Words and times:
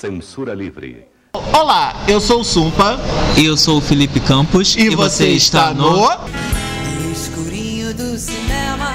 Censura 0.00 0.54
Livre. 0.54 1.04
Olá, 1.52 1.94
eu 2.08 2.22
sou 2.22 2.40
o 2.40 2.44
Sumpa. 2.44 2.98
E 3.36 3.44
eu 3.44 3.54
sou 3.54 3.76
o 3.76 3.80
Felipe 3.82 4.18
Campos. 4.18 4.74
E, 4.74 4.88
você, 4.88 5.28
está 5.28 5.74
no... 5.74 5.90
No 6.00 7.12
escurinho 7.12 7.92
do 7.92 8.18
cinema, 8.18 8.94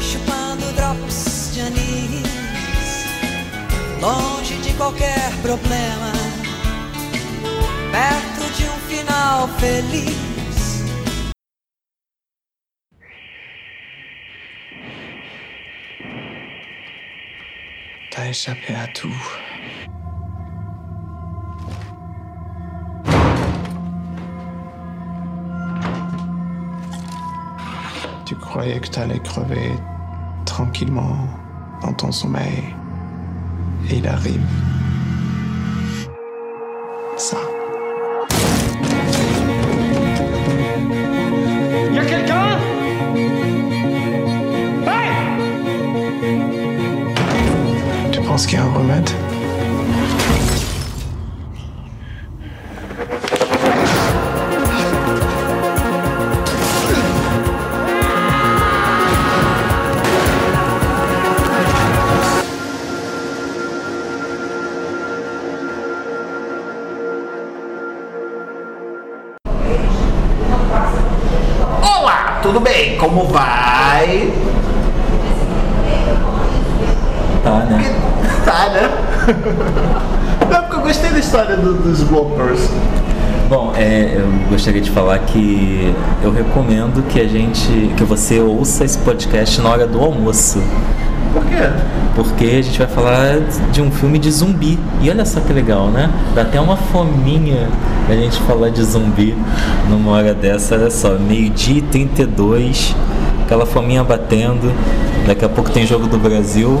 chupando 0.00 0.64
drops 0.76 1.50
de 1.52 1.62
anis, 1.62 2.22
longe 4.00 4.54
de 4.58 4.72
qualquer 4.74 5.32
problema, 5.42 6.12
perto 7.90 8.52
de 8.56 8.64
um 8.66 8.78
final 8.88 9.48
feliz. 9.58 10.33
À 18.34 18.86
tout. 18.88 19.14
Tu 28.26 28.34
croyais 28.34 28.80
que 28.80 28.88
t'allais 28.88 29.20
crever 29.20 29.70
tranquillement 30.46 31.28
dans 31.80 31.92
ton 31.92 32.10
sommeil. 32.10 32.64
Et 33.90 33.98
il 33.98 34.08
arrive. 34.08 34.40
Ça. 37.16 37.53
Como 73.14 73.26
vai? 73.28 74.32
Tá, 77.44 77.58
né? 77.70 77.94
Tá, 78.44 78.68
né? 78.70 78.90
Não, 80.50 80.60
porque 80.62 80.74
eu 80.76 80.80
gostei 80.80 81.10
da 81.10 81.18
história 81.20 81.56
do- 81.56 81.74
dos 81.74 82.02
bloopers. 82.02 82.68
Bom, 83.48 83.72
é, 83.76 84.14
eu 84.16 84.26
gostaria 84.50 84.80
de 84.80 84.90
falar 84.90 85.20
que 85.20 85.94
eu 86.24 86.32
recomendo 86.32 87.04
que 87.08 87.20
a 87.20 87.28
gente, 87.28 87.92
que 87.96 88.02
você 88.02 88.40
ouça 88.40 88.84
esse 88.84 88.98
podcast 88.98 89.60
na 89.60 89.68
hora 89.68 89.86
do 89.86 90.00
almoço, 90.00 90.60
Por 91.34 91.44
quê? 91.44 91.56
porque 92.14 92.44
a 92.44 92.62
gente 92.62 92.78
vai 92.78 92.86
falar 92.86 93.40
de 93.72 93.82
um 93.82 93.90
filme 93.90 94.20
de 94.20 94.30
zumbi. 94.30 94.78
E 95.02 95.10
olha 95.10 95.24
só 95.26 95.40
que 95.40 95.52
legal, 95.52 95.88
né? 95.88 96.08
Dá 96.32 96.42
até 96.42 96.60
uma 96.60 96.76
fominha 96.76 97.68
a 98.08 98.12
gente 98.12 98.38
falar 98.42 98.68
de 98.70 98.84
zumbi 98.84 99.36
numa 99.90 100.12
hora 100.12 100.32
dessa. 100.32 100.76
Olha 100.76 100.90
só, 100.92 101.10
meio-dia 101.18 101.78
e 101.78 101.82
32, 101.82 102.94
aquela 103.44 103.66
fominha 103.66 104.04
batendo. 104.04 104.72
Daqui 105.26 105.44
a 105.44 105.48
pouco 105.48 105.70
tem 105.70 105.84
jogo 105.84 106.06
do 106.06 106.16
Brasil. 106.18 106.80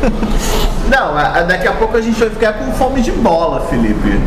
Não, 0.90 1.16
a- 1.16 1.38
a- 1.38 1.42
daqui 1.42 1.66
a 1.66 1.72
pouco 1.72 1.96
a 1.96 2.00
gente 2.02 2.18
vai 2.18 2.28
ficar 2.30 2.52
com 2.54 2.70
fome 2.72 3.00
de 3.00 3.12
bola, 3.12 3.60
Felipe. 3.68 4.20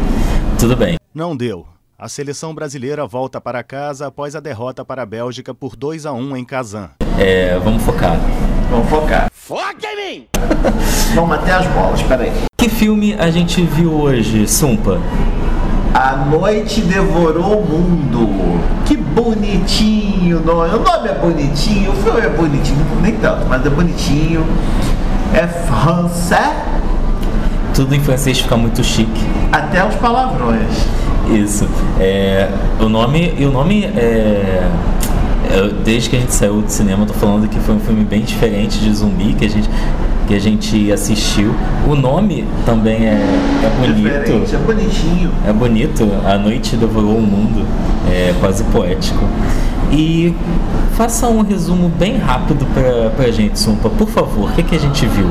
Tudo 0.58 0.76
bem. 0.76 0.98
Não 1.14 1.36
deu. 1.38 1.65
A 1.98 2.08
seleção 2.10 2.55
brasileira 2.55 3.05
volta 3.05 3.39
para 3.39 3.61
casa 3.64 4.08
após 4.08 4.36
a 4.36 4.39
derrota 4.39 4.83
para 4.83 5.04
a 5.04 5.05
Bélgica 5.05 5.54
por 5.54 5.76
2 5.76 6.05
a 6.05 6.14
1 6.14 6.38
em 6.38 6.45
Kazan. 6.45 6.89
É, 7.17 7.60
vamos 7.64 7.83
focar. 7.83 8.17
Vamos 8.70 8.90
focar. 8.90 9.28
Foca 9.34 9.88
em 9.88 9.96
mim! 10.20 10.26
Vamos 11.16 11.32
até 11.38 11.52
as 11.54 11.66
bolas, 11.68 12.02
peraí. 12.04 12.32
Que 12.58 12.70
filme 12.70 13.16
a 13.18 13.32
gente 13.32 13.62
viu 13.64 13.92
hoje, 13.92 14.48
Sumpa? 14.48 15.00
A 15.94 16.16
noite 16.16 16.82
devorou 16.82 17.60
o 17.62 17.66
mundo. 17.68 18.60
Que 18.86 18.96
bonitinho 18.96 20.40
o 20.40 20.46
nome. 20.46 20.76
O 20.76 20.80
nome 20.80 21.10
é 21.10 21.14
bonitinho, 21.16 21.92
o 21.92 21.96
filme 21.96 22.20
é 22.22 22.30
bonitinho, 22.30 22.86
nem 23.02 23.14
tanto, 23.16 23.46
mas 23.50 23.66
é 23.66 23.70
bonitinho. 23.70 24.46
É 25.34 25.48
francês, 25.48 26.40
Tudo 27.74 27.96
em 27.96 28.00
francês 28.00 28.40
fica 28.40 28.56
muito 28.58 28.84
chique. 28.84 29.22
até 29.52 29.84
os 29.86 29.96
palavrões. 29.96 30.86
Isso. 31.28 31.68
É, 32.00 32.50
o 32.80 32.88
nome, 32.90 33.34
e 33.38 33.46
o 33.46 33.52
nome 33.52 33.86
é, 33.86 34.68
é, 35.49 35.70
desde 35.83 36.10
que 36.10 36.15
a 36.15 36.20
gente 36.20 36.33
saiu 36.33 36.61
do 36.61 36.70
cinema, 36.70 37.04
eu 37.04 37.08
tô 37.08 37.14
falando 37.14 37.48
que 37.48 37.60
foi 37.60 37.76
um 37.76 37.80
filme 37.80 38.04
bem 38.04 38.21
diferente 38.21 38.80
de 38.80 38.93
zumbi 38.93 39.33
que 39.33 39.45
a 39.45 39.49
gente 39.49 39.70
que 40.27 40.36
a 40.36 40.39
gente 40.39 40.92
assistiu. 40.92 41.55
O 41.87 41.95
nome 41.95 42.45
também 42.64 43.08
é, 43.08 43.14
é 43.14 43.88
Diferente, 43.88 44.32
bonito. 44.32 44.55
é 44.55 44.58
bonitinho. 44.59 45.32
É 45.48 45.52
bonito. 45.52 46.08
A 46.23 46.38
noite 46.38 46.76
devorou 46.76 47.17
o 47.17 47.21
mundo. 47.21 47.65
É 48.08 48.36
quase 48.39 48.64
poético. 48.65 49.26
E 49.92 50.36
faça 50.93 51.27
um 51.27 51.42
resumo 51.42 51.89
bem 51.89 52.17
rápido 52.17 52.64
pra, 52.76 53.09
pra 53.09 53.32
gente, 53.32 53.58
Sumpa. 53.58 53.89
Por 53.89 54.08
favor, 54.08 54.52
o 54.52 54.54
que, 54.54 54.61
que 54.61 54.76
a 54.76 54.80
gente 54.80 55.04
viu? 55.08 55.26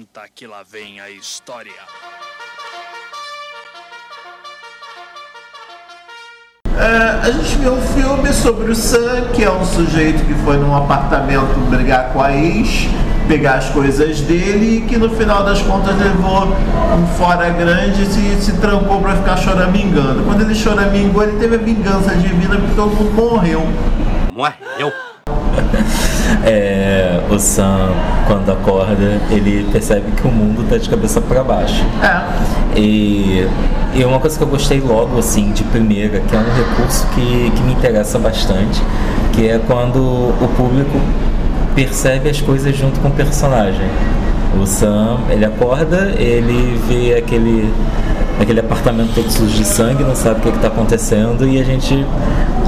Senta 0.00 0.22
que 0.34 0.46
lá 0.46 0.62
vem 0.62 0.98
a 0.98 1.10
história. 1.10 1.72
É, 6.74 7.28
a 7.28 7.30
gente 7.30 7.56
viu 7.58 7.74
um 7.74 7.82
filme 7.82 8.32
sobre 8.32 8.70
o 8.70 8.74
Sam, 8.74 9.28
que 9.34 9.44
é 9.44 9.50
um 9.50 9.62
sujeito 9.62 10.24
que 10.24 10.32
foi 10.42 10.56
num 10.56 10.74
apartamento 10.74 11.54
brigar 11.68 12.14
com 12.14 12.22
a 12.22 12.34
ex, 12.34 12.88
pegar 13.28 13.56
as 13.56 13.68
coisas 13.68 14.22
dele 14.22 14.78
e 14.78 14.80
que 14.88 14.96
no 14.96 15.10
final 15.10 15.44
das 15.44 15.60
contas 15.60 15.94
levou 15.98 16.46
um 16.46 17.06
fora 17.18 17.50
grande 17.50 18.02
e 18.02 18.06
se, 18.06 18.40
se 18.40 18.58
trancou 18.58 19.02
pra 19.02 19.16
ficar 19.16 19.36
choramingando. 19.36 20.24
Quando 20.24 20.40
ele 20.40 20.54
choramingou, 20.54 21.24
ele 21.24 21.38
teve 21.38 21.56
a 21.56 21.58
vingança 21.58 22.14
divina 22.14 22.56
porque 22.56 22.74
todo 22.74 22.88
mundo 22.88 23.12
morreu. 23.12 23.66
Morreu. 24.32 24.90
É, 26.44 27.20
o 27.30 27.38
Sam, 27.38 27.90
quando 28.26 28.50
acorda, 28.50 29.20
ele 29.30 29.66
percebe 29.72 30.10
que 30.12 30.26
o 30.26 30.30
mundo 30.30 30.68
tá 30.68 30.76
de 30.76 30.88
cabeça 30.88 31.20
para 31.20 31.42
baixo. 31.42 31.84
É. 32.02 32.78
E, 32.78 33.46
e 33.94 34.04
uma 34.04 34.20
coisa 34.20 34.38
que 34.38 34.44
eu 34.44 34.48
gostei 34.48 34.80
logo, 34.80 35.18
assim, 35.18 35.52
de 35.52 35.64
primeira, 35.64 36.20
que 36.20 36.34
é 36.34 36.38
um 36.38 36.54
recurso 36.54 37.06
que, 37.08 37.50
que 37.50 37.62
me 37.62 37.72
interessa 37.72 38.18
bastante, 38.18 38.82
que 39.32 39.48
é 39.48 39.60
quando 39.66 39.98
o 39.98 40.48
público 40.56 41.00
percebe 41.74 42.28
as 42.28 42.40
coisas 42.40 42.76
junto 42.76 43.00
com 43.00 43.08
o 43.08 43.12
personagem. 43.12 43.88
O 44.60 44.66
Sam, 44.66 45.18
ele 45.30 45.44
acorda, 45.44 46.12
ele 46.18 46.80
vê 46.88 47.14
aquele, 47.14 47.72
aquele 48.40 48.60
apartamento 48.60 49.14
todo 49.14 49.30
sujo 49.30 49.56
de 49.56 49.64
sangue, 49.64 50.02
não 50.02 50.16
sabe 50.16 50.40
o 50.40 50.42
que 50.42 50.48
está 50.48 50.68
acontecendo 50.68 51.46
e 51.46 51.60
a 51.60 51.64
gente 51.64 52.04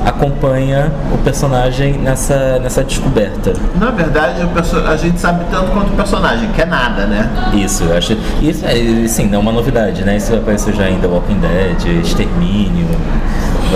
acompanha 0.04 0.92
o 1.12 1.18
personagem 1.18 1.94
nessa, 1.94 2.58
nessa 2.58 2.82
descoberta. 2.82 3.52
Na 3.78 3.90
verdade, 3.90 4.40
a 4.86 4.96
gente 4.96 5.20
sabe 5.20 5.44
tanto 5.50 5.70
quanto 5.72 5.92
o 5.92 5.96
personagem, 5.96 6.50
que 6.50 6.62
é 6.62 6.66
nada, 6.66 7.06
né? 7.06 7.30
Isso, 7.54 7.84
eu 7.84 7.96
acho. 7.96 8.16
Isso 8.40 8.64
é, 8.64 9.08
sim, 9.08 9.26
não 9.28 9.38
é 9.38 9.42
uma 9.42 9.52
novidade, 9.52 10.04
né? 10.04 10.16
Isso 10.16 10.34
apareceu 10.34 10.74
já 10.74 10.88
em 10.88 10.98
The 10.98 11.06
Walking 11.06 11.40
Dead, 11.40 12.02
Extermínio, 12.02 12.86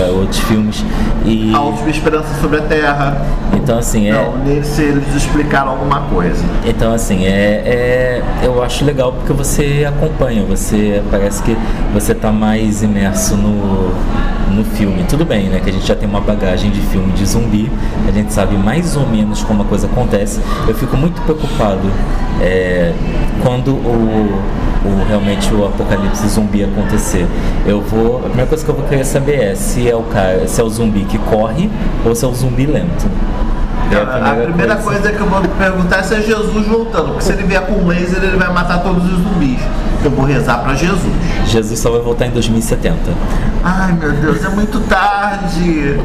outros 0.05 0.39
filmes. 0.39 0.85
E. 1.25 1.53
A 1.53 1.61
última 1.61 1.89
esperança 1.89 2.27
sobre 2.41 2.59
a 2.59 2.61
Terra. 2.61 3.25
Então, 3.53 3.79
assim, 3.79 4.09
é. 4.09 4.13
Não, 4.13 4.37
nesse 4.37 4.81
eles 4.81 5.15
explicaram 5.15 5.71
alguma 5.71 6.01
coisa. 6.01 6.43
Então, 6.65 6.93
assim, 6.93 7.25
é, 7.25 7.63
é, 7.65 8.21
eu 8.43 8.61
acho 8.63 8.85
legal 8.85 9.13
porque 9.13 9.33
você 9.33 9.85
acompanha, 9.87 10.43
você 10.43 11.01
parece 11.09 11.41
que 11.41 11.57
você 11.93 12.13
tá 12.13 12.31
mais 12.31 12.83
imerso 12.83 13.35
no, 13.35 13.91
no 14.49 14.63
filme. 14.63 15.03
Tudo 15.07 15.25
bem, 15.25 15.49
né? 15.49 15.59
Que 15.63 15.69
a 15.69 15.73
gente 15.73 15.85
já 15.85 15.95
tem 15.95 16.07
uma 16.07 16.21
bagagem 16.21 16.71
de 16.71 16.81
filme 16.81 17.11
de 17.13 17.25
zumbi, 17.25 17.71
a 18.07 18.11
gente 18.11 18.33
sabe 18.33 18.55
mais 18.57 18.95
ou 18.95 19.07
menos 19.07 19.43
como 19.43 19.63
a 19.63 19.65
coisa 19.65 19.87
acontece. 19.87 20.39
Eu 20.67 20.75
fico 20.75 20.95
muito 20.97 21.21
preocupado 21.21 21.89
é, 22.41 22.93
quando 23.43 23.71
o, 23.71 24.41
o 24.85 25.05
realmente 25.07 25.53
o 25.53 25.65
apocalipse 25.65 26.27
zumbi 26.27 26.63
acontecer. 26.63 27.27
Eu 27.65 27.81
vou. 27.81 28.17
A 28.17 28.29
primeira 28.29 28.47
coisa 28.47 28.63
que 28.63 28.71
eu 28.71 28.75
vou 28.75 28.85
querer 28.85 29.05
saber 29.05 29.41
é 29.41 29.55
se 29.55 29.89
é 29.89 29.95
o 29.95 30.03
cara, 30.03 30.47
se 30.47 30.59
é 30.59 30.63
o 30.63 30.69
zumbi 30.69 31.05
que 31.05 31.17
corre 31.17 31.69
ou 32.05 32.15
se 32.15 32.25
é 32.25 32.27
o 32.27 32.33
zumbi 32.33 32.65
lento. 32.65 33.09
É 33.89 34.01
a 34.01 34.43
primeira 34.43 34.75
coisa 34.75 35.11
que 35.11 35.19
eu 35.19 35.25
vou 35.27 35.41
perguntar 35.57 35.99
é 35.99 36.03
se 36.03 36.15
é 36.15 36.21
Jesus 36.21 36.67
voltando, 36.67 37.09
porque 37.09 37.23
se 37.23 37.31
ele 37.31 37.43
vier 37.43 37.61
com 37.65 37.73
um 37.73 37.87
laser, 37.87 38.21
ele 38.21 38.35
vai 38.35 38.51
matar 38.51 38.83
todos 38.83 39.03
os 39.05 39.19
zumbis. 39.19 39.61
Eu 40.05 40.11
vou 40.11 40.25
rezar 40.25 40.59
para 40.59 40.75
Jesus. 40.75 41.13
Jesus 41.45 41.79
só 41.79 41.91
vai 41.91 42.01
voltar 42.01 42.27
em 42.27 42.31
2070. 42.31 42.97
Ai 43.63 43.93
meu 43.93 44.11
Deus, 44.13 44.43
é 44.43 44.49
muito 44.49 44.79
tarde. 44.81 45.99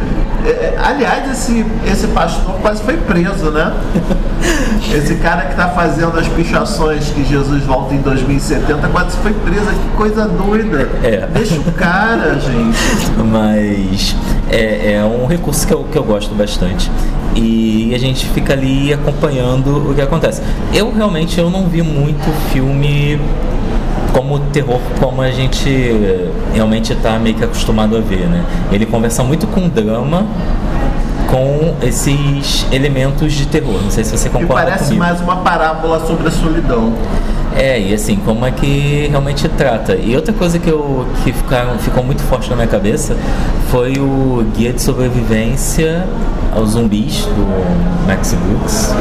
É, 0.44 0.76
aliás, 0.82 1.30
esse, 1.30 1.64
esse 1.86 2.06
pastor 2.08 2.54
quase 2.60 2.82
foi 2.82 2.96
preso, 2.96 3.50
né? 3.50 3.72
Esse 4.92 5.14
cara 5.16 5.46
que 5.46 5.54
tá 5.54 5.68
fazendo 5.68 6.18
as 6.18 6.26
pichações 6.28 7.08
que 7.10 7.24
Jesus 7.24 7.62
volta 7.62 7.94
em 7.94 8.00
2070 8.00 8.88
quase 8.88 9.16
foi 9.18 9.32
preso. 9.32 9.66
Que 9.66 9.96
coisa 9.96 10.26
doida. 10.26 10.88
É. 11.02 11.26
Deixa 11.32 11.54
o 11.54 11.72
cara, 11.72 12.34
gente. 12.40 12.78
Mas 13.24 14.16
é, 14.50 14.94
é 14.94 15.04
um 15.04 15.26
recurso 15.26 15.66
que 15.66 15.72
eu, 15.72 15.84
que 15.84 15.96
eu 15.96 16.02
gosto 16.02 16.34
bastante. 16.34 16.90
E 17.34 17.94
a 17.94 17.98
gente 17.98 18.26
fica 18.30 18.52
ali 18.52 18.92
acompanhando 18.92 19.90
o 19.90 19.94
que 19.94 20.02
acontece. 20.02 20.42
Eu 20.74 20.92
realmente 20.92 21.38
eu 21.38 21.48
não 21.48 21.68
vi 21.68 21.80
muito 21.82 22.28
filme 22.52 23.18
como 24.12 24.38
terror 24.52 24.78
como 25.00 25.22
a 25.22 25.30
gente 25.30 25.68
realmente 26.54 26.92
está 26.92 27.18
meio 27.18 27.34
que 27.36 27.44
acostumado 27.44 27.96
a 27.96 28.00
ver, 28.00 28.26
né? 28.28 28.44
Ele 28.70 28.84
conversa 28.86 29.22
muito 29.24 29.46
com 29.46 29.68
drama, 29.68 30.24
com 31.30 31.74
esses 31.82 32.66
elementos 32.70 33.32
de 33.32 33.46
terror. 33.46 33.80
Não 33.82 33.90
sei 33.90 34.04
se 34.04 34.16
você 34.16 34.28
E 34.28 34.30
concorda 34.30 34.54
parece 34.64 34.84
comigo. 34.84 34.98
mais 35.02 35.20
uma 35.20 35.36
parábola 35.36 36.06
sobre 36.06 36.28
a 36.28 36.30
solidão. 36.30 36.92
É, 37.56 37.78
e 37.78 37.92
assim, 37.92 38.16
como 38.16 38.46
é 38.46 38.50
que 38.50 39.08
realmente 39.10 39.46
trata. 39.48 39.94
E 39.94 40.16
outra 40.16 40.32
coisa 40.32 40.58
que, 40.58 40.68
eu, 40.70 41.06
que 41.22 41.32
ficaram, 41.32 41.78
ficou 41.78 42.02
muito 42.02 42.22
forte 42.22 42.48
na 42.48 42.56
minha 42.56 42.68
cabeça 42.68 43.14
foi 43.70 43.94
o 43.98 44.44
Guia 44.56 44.72
de 44.72 44.80
Sobrevivência 44.80 46.06
aos 46.54 46.70
Zumbis, 46.70 47.26
do 47.26 48.06
Max 48.06 48.32
Brooks, 48.34 48.94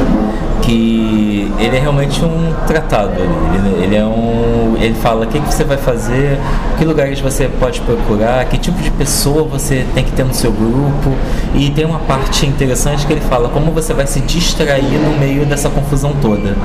que 0.62 1.52
ele 1.58 1.76
é 1.76 1.80
realmente 1.80 2.24
um 2.24 2.52
tratado. 2.66 3.12
Ele, 3.16 3.84
ele 3.84 3.96
é 3.96 4.04
um. 4.04 4.76
Ele 4.80 4.94
fala 4.94 5.24
o 5.26 5.28
que, 5.28 5.38
que 5.38 5.52
você 5.54 5.62
vai 5.64 5.76
fazer, 5.76 6.38
que 6.78 6.84
lugares 6.84 7.20
você 7.20 7.48
pode 7.60 7.80
procurar, 7.82 8.44
que 8.46 8.56
tipo 8.58 8.80
de 8.82 8.90
pessoa 8.90 9.44
você 9.44 9.84
tem 9.94 10.02
que 10.02 10.12
ter 10.12 10.24
no 10.24 10.34
seu 10.34 10.50
grupo. 10.52 11.12
E 11.54 11.70
tem 11.70 11.84
uma 11.84 12.00
parte 12.00 12.46
interessante 12.46 13.06
que 13.06 13.12
ele 13.12 13.20
fala 13.20 13.48
como 13.48 13.70
você 13.72 13.92
vai 13.92 14.06
se 14.06 14.20
distrair 14.20 14.82
no 14.98 15.18
meio 15.18 15.44
dessa 15.46 15.68
confusão 15.68 16.12
toda. 16.20 16.56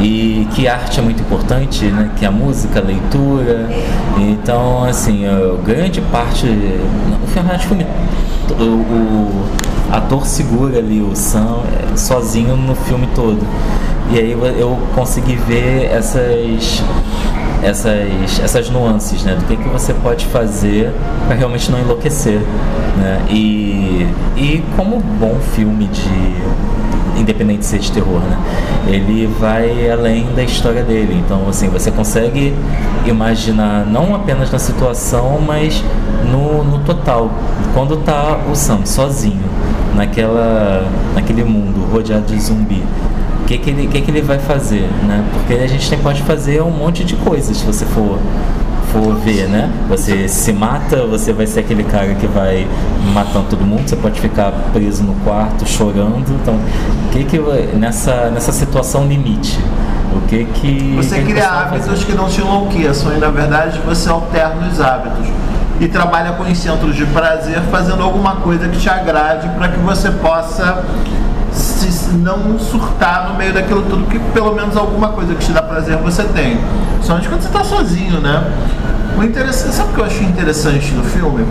E 0.00 0.46
que 0.54 0.68
arte 0.68 1.00
é 1.00 1.02
muito 1.02 1.22
importante, 1.22 1.84
né? 1.86 2.10
Que 2.16 2.24
a 2.26 2.30
música, 2.30 2.80
a 2.80 2.82
leitura. 2.82 3.68
Então, 4.18 4.84
assim, 4.84 5.24
grande 5.64 6.00
parte. 6.02 6.46
O 6.46 7.24
o 7.24 7.58
filme- 7.58 7.86
o, 8.58 8.64
o 8.64 9.46
ator 9.92 10.26
segura 10.26 10.78
ali 10.78 11.00
o 11.02 11.14
Sam 11.14 11.60
é, 11.92 11.96
sozinho 11.96 12.56
no 12.56 12.74
filme 12.74 13.08
todo. 13.14 13.40
E 14.12 14.18
aí 14.18 14.32
eu- 14.32 14.78
consegui 14.94 15.36
ver 15.36 15.84
essas 15.92 16.82
essas, 17.62 18.40
essas 18.42 18.70
nuances, 18.70 19.22
né? 19.22 19.34
Do 19.34 19.44
que, 19.44 19.56
que 19.56 19.68
você 19.68 19.92
pode 19.92 20.24
fazer 20.26 20.92
para 21.26 21.36
realmente 21.36 21.70
não 21.70 21.78
enlouquecer, 21.78 22.40
né? 22.96 23.22
E, 23.28 24.06
e 24.36 24.64
como 24.76 24.98
bom 24.98 25.36
filme 25.54 25.86
de 25.86 27.20
independente 27.20 27.60
de 27.60 27.66
ser 27.66 27.78
de 27.80 27.92
terror, 27.92 28.20
né? 28.20 28.38
Ele 28.86 29.26
vai 29.38 29.90
além 29.90 30.26
da 30.34 30.42
história 30.42 30.82
dele. 30.82 31.22
Então, 31.24 31.46
assim, 31.48 31.68
você 31.68 31.90
consegue 31.90 32.54
imaginar 33.04 33.84
não 33.86 34.14
apenas 34.14 34.50
na 34.50 34.58
situação, 34.58 35.38
mas 35.46 35.84
no, 36.30 36.64
no 36.64 36.78
total. 36.78 37.30
Quando 37.74 37.98
tá 37.98 38.38
o 38.50 38.54
Sam 38.56 38.86
sozinho 38.86 39.42
naquela 40.00 40.86
naquele 41.14 41.44
mundo 41.44 41.86
rodeado 41.92 42.24
de 42.24 42.40
zumbi, 42.40 42.82
o 43.42 43.44
que, 43.44 43.58
que, 43.58 43.70
ele, 43.70 43.86
que, 43.86 44.00
que 44.00 44.10
ele 44.10 44.22
vai 44.22 44.38
fazer, 44.38 44.88
né? 45.06 45.24
Porque 45.32 45.54
a 45.54 45.66
gente 45.66 45.94
pode 45.98 46.22
fazer 46.22 46.62
um 46.62 46.70
monte 46.70 47.04
de 47.04 47.16
coisas 47.16 47.58
se 47.58 47.66
você 47.66 47.84
for, 47.84 48.18
for 48.92 49.14
ver, 49.16 49.48
né? 49.48 49.70
Você 49.88 50.26
se 50.28 50.52
mata, 50.52 51.04
você 51.06 51.32
vai 51.32 51.46
ser 51.46 51.60
aquele 51.60 51.84
cara 51.84 52.14
que 52.14 52.26
vai 52.26 52.66
matando 53.12 53.46
todo 53.50 53.64
mundo, 53.64 53.88
você 53.88 53.96
pode 53.96 54.20
ficar 54.20 54.52
preso 54.72 55.02
no 55.02 55.14
quarto 55.16 55.68
chorando. 55.68 56.24
Então, 56.40 56.54
o 56.54 57.10
que 57.10 57.24
que 57.24 57.38
nessa, 57.76 58.30
nessa 58.30 58.52
situação 58.52 59.06
limite? 59.06 59.58
O 60.14 60.20
que 60.28 60.44
que. 60.44 60.94
Você 60.96 61.18
que 61.18 61.26
cria 61.26 61.48
hábitos 61.48 62.04
que 62.04 62.12
não 62.12 62.28
te 62.28 62.40
enlouqueçam 62.40 63.16
e 63.16 63.18
na 63.18 63.28
verdade 63.28 63.80
você 63.84 64.08
alterna 64.08 64.68
os 64.68 64.80
hábitos. 64.80 65.26
E 65.80 65.88
trabalha 65.88 66.32
com 66.32 66.42
os 66.44 66.58
centros 66.58 66.94
de 66.94 67.06
prazer 67.06 67.58
fazendo 67.70 68.02
alguma 68.02 68.36
coisa 68.36 68.68
que 68.68 68.78
te 68.78 68.88
agrade 68.88 69.48
para 69.56 69.68
que 69.68 69.78
você 69.78 70.10
possa 70.10 70.84
se, 71.52 72.12
não 72.12 72.58
surtar 72.58 73.28
no 73.30 73.34
meio 73.36 73.52
daquilo 73.52 73.82
tudo, 73.82 74.06
que 74.06 74.18
pelo 74.18 74.54
menos 74.54 74.76
alguma 74.76 75.08
coisa 75.08 75.34
que 75.34 75.44
te 75.44 75.52
dá 75.52 75.62
prazer 75.62 75.96
você 75.96 76.24
tem. 76.24 76.58
Somente 77.02 77.28
quando 77.28 77.40
você 77.40 77.48
está 77.48 77.64
sozinho, 77.64 78.20
né? 78.20 78.44
O 79.18 79.22
interessante, 79.22 79.74
sabe 79.74 79.90
o 79.90 79.94
que 79.94 80.00
eu 80.00 80.04
achei 80.04 80.26
interessante 80.26 80.92
do 80.92 81.02
filme? 81.02 81.44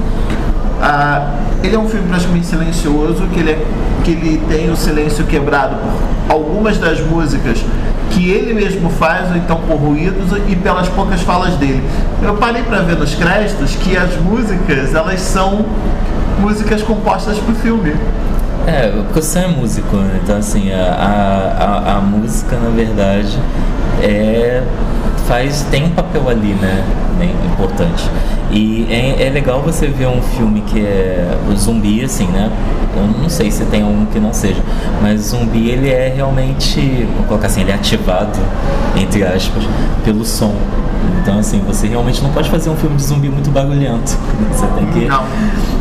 Ah, 0.82 1.36
ele 1.64 1.75
é 1.75 1.80
um 1.80 1.88
filme 1.90 2.08
praticamente 2.08 2.46
silencioso, 2.46 3.28
que 3.34 3.40
ele, 3.40 3.52
é, 3.52 3.66
que 4.04 4.12
ele 4.12 4.42
tem 4.48 4.70
o 4.70 4.75
silêncio 4.75 5.25
quebrado 5.25 5.75
por 5.75 6.34
algumas 6.34 6.78
das 6.78 7.02
músicas 7.02 7.64
que 8.10 8.30
ele 8.30 8.54
mesmo 8.54 8.90
faz, 8.90 9.30
ou 9.30 9.38
então 9.38 9.58
por 9.68 9.76
ruídos 9.76 10.30
e 10.48 10.56
pelas 10.56 10.88
poucas 10.90 11.22
falas 11.22 11.56
dele. 11.56 11.84
Eu 12.22 12.36
parei 12.36 12.64
para 12.64 12.82
ver 12.82 12.98
nos 12.98 13.16
créditos 13.16 13.76
que 13.76 13.96
as 13.96 14.16
músicas, 14.18 14.94
elas 14.94 15.22
são 15.22 15.66
músicas 16.40 16.82
compostas 16.82 17.38
pro 17.40 17.54
filme. 17.56 17.96
É, 18.68 18.90
porque 18.90 19.20
o 19.20 19.24
Sam 19.24 19.42
é 19.42 19.48
músico, 19.48 19.96
né? 19.98 20.20
Então, 20.24 20.38
assim, 20.38 20.72
a, 20.72 21.86
a, 21.86 21.98
a 21.98 22.02
música, 22.02 22.58
na 22.58 22.70
verdade, 22.70 23.38
é, 24.02 24.62
faz, 25.30 25.62
tem 25.70 25.86
um 25.86 25.90
papel 25.92 26.28
ali, 26.28 26.54
né? 26.60 26.84
Bem 27.20 27.30
importante. 27.54 28.10
E 28.52 28.88
é, 28.90 29.28
é 29.28 29.30
legal 29.30 29.62
você 29.62 29.86
ver 29.86 30.08
um 30.08 30.22
filme 30.22 30.62
que 30.62 30.80
é 30.80 31.38
o 31.48 31.56
zumbi, 31.56 32.04
assim, 32.04 32.26
né? 32.28 32.50
Eu 32.98 33.04
não 33.22 33.30
sei 33.30 33.52
se 33.52 33.64
tem 33.66 33.84
um 33.84 34.08
que 34.12 34.20
não 34.20 34.34
seja, 34.34 34.62
mas 35.02 35.22
o 35.22 35.38
zumbi, 35.38 35.70
ele 35.70 35.90
é 35.90 36.12
realmente, 36.16 37.08
vou 37.16 37.26
colocar 37.28 37.46
assim, 37.48 37.62
ele 37.62 37.70
é 37.72 37.76
ativado, 37.76 38.40
entre 38.98 39.24
aspas, 39.24 39.64
pelo 40.04 40.26
som. 40.26 40.56
Então, 41.22 41.38
assim, 41.38 41.62
você 41.68 41.86
realmente 41.88 42.24
não 42.24 42.32
pode 42.32 42.50
fazer 42.50 42.70
um 42.72 42.75
filme 42.75 42.96
de 42.96 43.04
zumbi 43.04 43.30
muito 43.30 43.52
barulhento. 43.52 44.18
Você 44.52 44.66
tem 44.68 44.86
que 44.88 45.06
Não. 45.08 45.24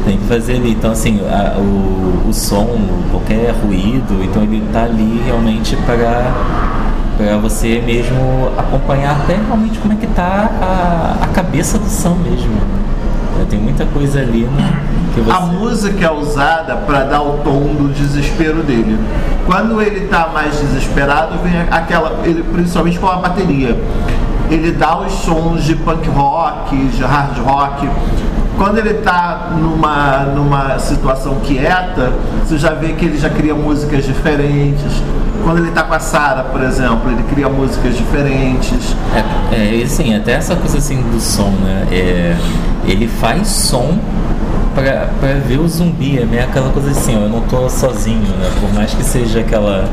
tem 0.05 0.17
que 0.19 0.25
fazer 0.27 0.57
ali. 0.57 0.73
Então, 0.73 0.91
assim, 0.93 1.21
a- 1.29 1.57
o, 1.59 2.29
o 2.29 2.33
som, 2.35 2.69
qualquer 3.11 3.53
ruído, 3.65 4.23
então 4.23 4.43
ele 4.43 4.63
tá 4.73 4.83
ali 4.85 5.23
realmente 5.27 5.75
para 5.87 6.31
para 7.19 7.37
você 7.37 7.83
mesmo 7.85 8.53
acompanhar 8.57 9.11
até 9.11 9.35
realmente 9.35 9.77
como 9.81 9.93
é 9.93 9.97
que 9.97 10.07
tá 10.07 10.49
a, 10.63 11.25
a 11.25 11.27
cabeça 11.29 11.77
do 11.77 11.87
Sam 11.87 12.15
mesmo. 12.23 12.57
É, 13.41 13.45
Tem 13.51 13.59
muita 13.59 13.85
coisa 13.87 14.21
ali 14.21 14.45
né, 14.45 14.81
que 15.13 15.21
você... 15.21 15.37
A 15.37 15.41
música 15.41 16.07
é 16.07 16.11
usada 16.13 16.77
para 16.77 17.03
dar 17.03 17.23
o 17.23 17.39
tom 17.39 17.75
do 17.75 17.93
desespero 17.93 18.63
dele. 18.63 18.97
Quando 19.47 19.83
ele 19.83 20.07
tá 20.07 20.31
mais 20.33 20.61
desesperado, 20.61 21.39
vem 21.39 21.61
aquela, 21.69 22.21
ele, 22.25 22.45
principalmente 22.45 23.01
com 23.01 23.09
a 23.09 23.17
bateria. 23.17 23.77
Ele 24.49 24.71
dá 24.71 25.01
os 25.01 25.13
sons 25.13 25.65
de 25.65 25.75
punk 25.75 26.09
rock, 26.09 26.77
de 26.77 27.03
hard 27.03 27.37
rock. 27.39 27.89
Quando 28.57 28.79
ele 28.79 28.95
tá 28.95 29.51
numa, 29.59 30.19
numa 30.35 30.79
situação 30.79 31.41
quieta, 31.45 32.13
você 32.45 32.57
já 32.57 32.71
vê 32.75 32.93
que 32.93 33.05
ele 33.05 33.19
já 33.19 33.29
cria 33.29 33.55
músicas 33.55 34.05
diferentes. 34.05 35.03
Quando 35.45 35.59
ele 35.59 35.71
tá 35.71 35.83
com 35.83 35.95
a 35.95 36.01
Sarah, 36.01 36.45
por 36.45 36.63
exemplo, 36.63 37.11
ele 37.11 37.23
cria 37.25 37.49
músicas 37.49 37.97
diferentes. 37.97 38.95
É, 39.53 39.81
é, 39.81 39.83
assim, 39.83 40.15
até 40.15 40.33
essa 40.33 40.55
coisa 40.57 40.79
assim 40.79 41.01
do 41.03 41.21
som, 41.21 41.51
né? 41.63 41.87
É, 41.91 42.37
ele 42.85 43.09
faz 43.09 43.47
som 43.49 43.99
pra, 44.75 45.09
pra 45.21 45.35
ver 45.47 45.59
o 45.59 45.69
zumbi, 45.69 46.19
é 46.19 46.25
meio 46.25 46.45
aquela 46.45 46.71
coisa 46.71 46.91
assim, 46.91 47.17
ó, 47.17 47.21
eu 47.21 47.29
não 47.29 47.41
tô 47.43 47.69
sozinho, 47.69 48.21
né? 48.21 48.51
Por 48.61 48.73
mais 48.75 48.93
que 48.93 49.03
seja 49.03 49.41
aquela, 49.41 49.89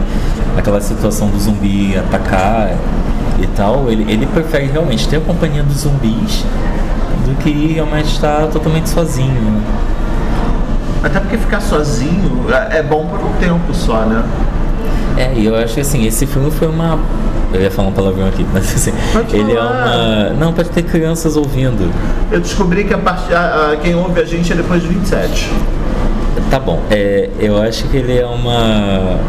aquela 0.58 0.82
situação 0.82 1.28
do 1.30 1.40
zumbi 1.40 1.98
atacar 1.98 2.72
e 3.40 3.48
tal, 3.56 3.90
ele, 3.90 4.12
ele 4.12 4.26
prefere 4.28 4.66
realmente 4.68 5.08
ter 5.08 5.18
a 5.18 5.22
companhia 5.22 5.64
dos 5.64 5.82
zumbis 5.82 6.44
do 7.26 7.36
que 7.38 7.74
realmente 7.74 8.14
estar 8.14 8.48
totalmente 8.48 8.90
sozinho. 8.90 9.34
né? 9.34 9.62
Até 11.04 11.20
porque 11.20 11.38
ficar 11.38 11.62
sozinho 11.62 12.46
é 12.72 12.82
bom 12.82 13.06
por 13.08 13.20
um 13.20 13.34
tempo 13.40 13.74
só, 13.74 14.02
né? 14.02 14.24
É, 15.18 15.32
e 15.36 15.46
eu 15.46 15.56
acho 15.56 15.74
que 15.76 15.82
assim, 15.82 16.06
esse 16.06 16.26
filme 16.26 16.52
foi 16.52 16.68
uma. 16.68 17.00
Eu 17.54 17.62
ia 17.62 17.72
falar 17.72 17.88
um 17.88 17.94
palavrão 17.94 18.28
aqui, 18.28 18.46
mas 18.52 18.66
assim, 18.74 18.92
Pode 19.14 19.36
ele 19.36 19.54
é 19.54 19.56
falar. 19.56 19.72
uma. 19.72 20.30
Não, 20.32 20.52
pode 20.54 20.70
ter 20.70 20.84
crianças 20.84 21.38
ouvindo. 21.38 21.90
Eu 22.32 22.42
descobri 22.42 22.84
que 22.84 22.94
a 22.94 22.98
part... 22.98 23.34
a- 23.34 23.72
a- 23.72 23.78
quem 23.78 23.96
ouve 23.96 24.20
a 24.20 24.26
gente 24.26 24.52
é 24.52 24.56
depois 24.56 24.82
de 24.82 24.90
27. 24.90 25.50
Tá 26.52 26.60
bom, 26.60 26.82
é, 26.92 27.30
eu 27.40 27.62
acho 27.62 27.86
que 27.88 27.96
ele 27.98 28.18
é 28.18 28.26
uma. 28.26 29.20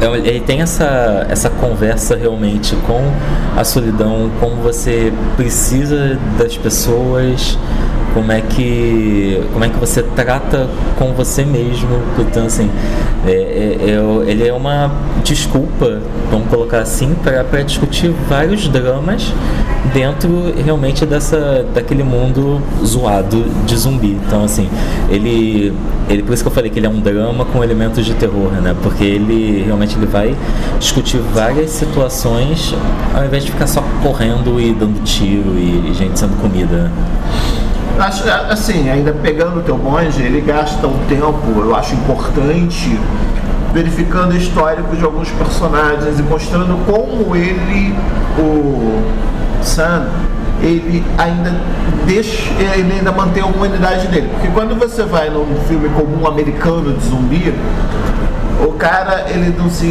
é, 0.00 0.06
ele 0.28 0.40
tem 0.40 0.60
essa, 0.60 1.26
essa 1.28 1.48
conversa 1.48 2.16
realmente 2.16 2.74
com 2.86 3.00
a 3.56 3.62
solidão, 3.64 4.30
como 4.40 4.56
você 4.56 5.12
precisa 5.36 6.18
das 6.38 6.56
pessoas, 6.56 7.56
como 8.16 8.32
é 8.32 8.40
que 8.40 9.42
como 9.52 9.62
é 9.62 9.68
que 9.68 9.78
você 9.78 10.02
trata 10.02 10.66
com 10.98 11.12
você 11.12 11.44
mesmo 11.44 12.00
então 12.18 12.46
assim 12.46 12.70
é, 13.26 13.30
é, 13.30 14.30
ele 14.30 14.48
é 14.48 14.52
uma 14.54 14.90
desculpa 15.22 16.00
vamos 16.30 16.48
colocar 16.48 16.78
assim 16.78 17.14
para 17.22 17.62
discutir 17.62 18.10
vários 18.26 18.68
dramas 18.68 19.34
dentro 19.92 20.54
realmente 20.64 21.04
dessa 21.04 21.64
daquele 21.74 22.02
mundo 22.02 22.60
zoado 22.84 23.44
de 23.66 23.76
zumbi. 23.76 24.18
Então 24.26 24.44
assim 24.44 24.68
ele 25.10 25.72
ele 26.08 26.22
por 26.22 26.32
isso 26.32 26.42
que 26.42 26.48
eu 26.48 26.52
falei 26.52 26.70
que 26.70 26.78
ele 26.78 26.86
é 26.86 26.90
um 26.90 27.00
drama 27.00 27.44
com 27.44 27.62
elementos 27.62 28.04
de 28.04 28.14
terror 28.14 28.50
né? 28.62 28.74
Porque 28.82 29.04
ele 29.04 29.62
realmente 29.64 29.96
ele 29.96 30.06
vai 30.06 30.34
discutir 30.78 31.18
várias 31.34 31.70
situações 31.70 32.74
ao 33.14 33.24
invés 33.24 33.44
de 33.44 33.50
ficar 33.50 33.66
só 33.66 33.82
correndo 34.02 34.60
e 34.60 34.72
dando 34.72 35.02
tiro 35.04 35.56
e, 35.56 35.90
e 35.90 35.94
gente 35.94 36.18
sendo 36.18 36.40
comida 36.40 36.90
Acho, 37.98 38.24
assim, 38.50 38.90
ainda 38.90 39.12
pegando 39.12 39.60
o 39.60 39.62
teu 39.62 39.76
bonde, 39.78 40.22
ele 40.22 40.42
gasta 40.42 40.86
um 40.86 40.98
tempo, 41.06 41.60
eu 41.60 41.74
acho 41.74 41.94
importante, 41.94 42.98
verificando 43.72 44.32
o 44.32 44.36
histórico 44.36 44.94
de 44.94 45.02
alguns 45.02 45.30
personagens 45.30 46.18
e 46.18 46.22
mostrando 46.22 46.78
como 46.84 47.34
ele, 47.34 47.94
o 48.38 49.02
Sam, 49.62 50.08
ele 50.62 51.02
ainda 51.16 51.54
deixa, 52.04 52.52
ele 52.60 52.92
ainda 52.92 53.12
mantém 53.12 53.42
a 53.42 53.46
humanidade 53.46 54.08
dele. 54.08 54.28
Porque 54.32 54.48
quando 54.48 54.78
você 54.78 55.02
vai 55.02 55.30
num 55.30 55.46
filme 55.66 55.88
comum 55.88 56.26
americano 56.26 56.92
de 56.92 57.04
zumbi, 57.04 57.54
o 58.60 58.72
cara 58.72 59.26
ele 59.28 59.54
não 59.56 59.70
se 59.70 59.86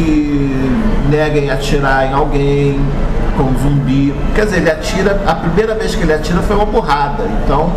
nega 1.09 1.39
em 1.39 1.49
atirar 1.49 2.07
em 2.07 2.13
alguém 2.13 2.79
com 3.37 3.53
zumbi. 3.61 4.13
Quer 4.33 4.45
dizer, 4.45 4.57
ele 4.57 4.71
atira, 4.71 5.21
a 5.25 5.35
primeira 5.35 5.75
vez 5.75 5.95
que 5.95 6.03
ele 6.03 6.13
atira 6.13 6.39
foi 6.41 6.55
uma 6.55 6.67
porrada. 6.67 7.23
Então 7.43 7.71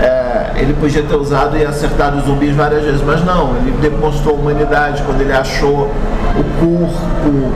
é, 0.00 0.52
ele 0.56 0.72
podia 0.74 1.02
ter 1.02 1.16
usado 1.16 1.56
e 1.58 1.64
acertado 1.64 2.18
os 2.18 2.24
zumbis 2.24 2.54
várias 2.54 2.82
vezes, 2.82 3.02
mas 3.02 3.24
não, 3.24 3.56
ele 3.56 3.72
demonstrou 3.82 4.36
humanidade 4.36 5.02
quando 5.02 5.20
ele 5.20 5.32
achou 5.32 5.90
o 6.36 6.44
corpo 6.58 7.52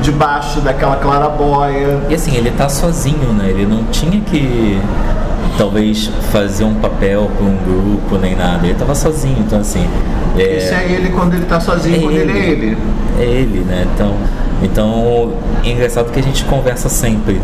debaixo 0.00 0.60
daquela 0.60 0.96
clarabóia. 0.96 2.00
E 2.08 2.14
assim, 2.14 2.34
ele 2.34 2.50
tá 2.50 2.68
sozinho, 2.68 3.32
né? 3.32 3.50
Ele 3.50 3.66
não 3.66 3.84
tinha 3.84 4.20
que 4.20 4.80
talvez 5.58 6.10
fazer 6.30 6.64
um 6.64 6.74
papel 6.74 7.30
com 7.38 7.44
um 7.44 7.56
grupo 7.56 8.16
nem 8.16 8.34
nada. 8.34 8.66
Ele 8.66 8.74
tava 8.74 8.94
sozinho, 8.94 9.38
então 9.40 9.60
assim. 9.60 9.86
É... 10.38 10.56
Esse 10.56 10.74
é 10.74 10.88
ele 10.90 11.10
quando 11.10 11.34
ele 11.34 11.44
tá 11.44 11.60
sozinho, 11.60 11.96
é 11.96 12.00
quando 12.00 12.16
ele, 12.16 12.30
ele 12.30 12.38
é 12.38 12.48
ele. 12.48 12.78
É 13.18 13.24
ele, 13.24 13.58
né? 13.60 13.86
Então, 13.94 14.14
então 14.62 15.32
é 15.64 15.70
engraçado 15.70 16.10
que 16.10 16.18
a 16.18 16.22
gente 16.22 16.44
conversa 16.44 16.88
sempre 16.88 17.40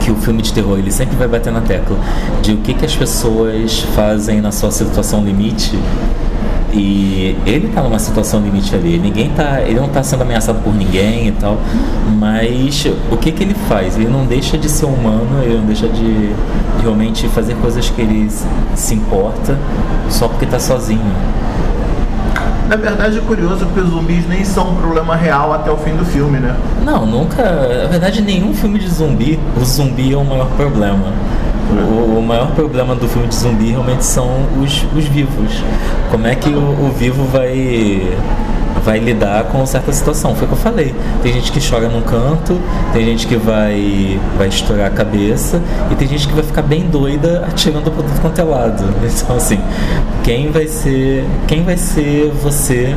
que 0.00 0.10
o 0.10 0.16
filme 0.16 0.42
de 0.42 0.52
terror 0.52 0.78
ele 0.78 0.90
sempre 0.90 1.16
vai 1.16 1.28
bater 1.28 1.52
na 1.52 1.60
tecla 1.60 1.96
de 2.42 2.52
o 2.52 2.58
que, 2.58 2.74
que 2.74 2.84
as 2.84 2.94
pessoas 2.94 3.80
fazem 3.94 4.40
na 4.40 4.50
sua 4.50 4.70
situação 4.70 5.22
limite 5.24 5.78
e 6.72 7.36
ele 7.46 7.68
tá 7.68 7.82
numa 7.82 7.98
situação 7.98 8.40
limite 8.40 8.74
ali. 8.74 8.98
Ninguém 8.98 9.30
tá, 9.30 9.60
ele 9.60 9.80
não 9.80 9.88
tá 9.88 10.02
sendo 10.02 10.22
ameaçado 10.22 10.60
por 10.62 10.74
ninguém 10.74 11.28
e 11.28 11.32
tal, 11.32 11.58
mas 12.18 12.86
o 13.10 13.16
que 13.16 13.32
que 13.32 13.42
ele 13.42 13.54
faz? 13.68 13.96
Ele 13.96 14.08
não 14.08 14.24
deixa 14.24 14.56
de 14.56 14.68
ser 14.68 14.86
humano, 14.86 15.42
ele 15.42 15.58
não 15.58 15.66
deixa 15.66 15.88
de 15.88 16.30
realmente 16.80 17.28
fazer 17.28 17.54
coisas 17.56 17.88
que 17.90 18.00
ele 18.00 18.30
se 18.74 18.94
importa 18.94 19.58
só 20.08 20.28
porque 20.28 20.46
tá 20.46 20.58
sozinho. 20.58 21.00
Na 22.70 22.76
verdade 22.76 23.18
é 23.18 23.20
curioso 23.20 23.66
que 23.66 23.80
os 23.80 23.90
zumbis 23.90 24.28
nem 24.28 24.44
são 24.44 24.70
um 24.70 24.76
problema 24.76 25.16
real 25.16 25.52
até 25.52 25.72
o 25.72 25.76
fim 25.76 25.96
do 25.96 26.04
filme, 26.04 26.38
né? 26.38 26.54
Não, 26.84 27.04
nunca. 27.04 27.42
Na 27.42 27.88
verdade, 27.88 28.22
nenhum 28.22 28.54
filme 28.54 28.78
de 28.78 28.88
zumbi, 28.88 29.40
o 29.60 29.64
zumbi 29.64 30.12
é 30.12 30.16
o 30.16 30.24
maior 30.24 30.46
problema. 30.50 31.12
O, 31.68 32.18
o, 32.18 32.22
maior 32.22 32.52
problema 32.52 32.94
do 32.94 33.08
filme 33.08 33.26
de 33.26 33.34
zumbi 33.34 33.70
realmente 33.72 34.04
são 34.04 34.28
os, 34.62 34.86
os 34.96 35.04
vivos. 35.06 35.64
Como 36.12 36.28
é 36.28 36.36
que 36.36 36.50
o, 36.50 36.86
o 36.86 36.92
vivo 36.96 37.24
vai 37.24 38.16
vai 38.84 38.98
lidar 38.98 39.44
com 39.44 39.64
certa 39.66 39.92
situação. 39.92 40.34
Foi 40.34 40.44
o 40.44 40.48
que 40.48 40.54
eu 40.54 40.58
falei. 40.58 40.94
Tem 41.22 41.32
gente 41.32 41.52
que 41.52 41.60
chora 41.60 41.88
num 41.88 42.02
canto, 42.02 42.58
tem 42.92 43.04
gente 43.04 43.26
que 43.26 43.36
vai, 43.36 44.18
vai 44.36 44.48
estourar 44.48 44.86
a 44.86 44.90
cabeça 44.90 45.60
e 45.90 45.94
tem 45.94 46.08
gente 46.08 46.26
que 46.26 46.34
vai 46.34 46.44
ficar 46.44 46.62
bem 46.62 46.86
doida 46.88 47.44
atirando 47.46 47.90
para 47.90 48.02
tudo 48.02 48.20
quanto 48.20 48.40
é 48.40 48.44
lado. 48.44 48.84
Então 49.20 49.36
assim, 49.36 49.60
quem 50.22 50.50
vai 50.50 50.66
ser, 50.66 51.24
quem 51.46 51.62
vai 51.62 51.76
ser 51.76 52.30
você 52.42 52.94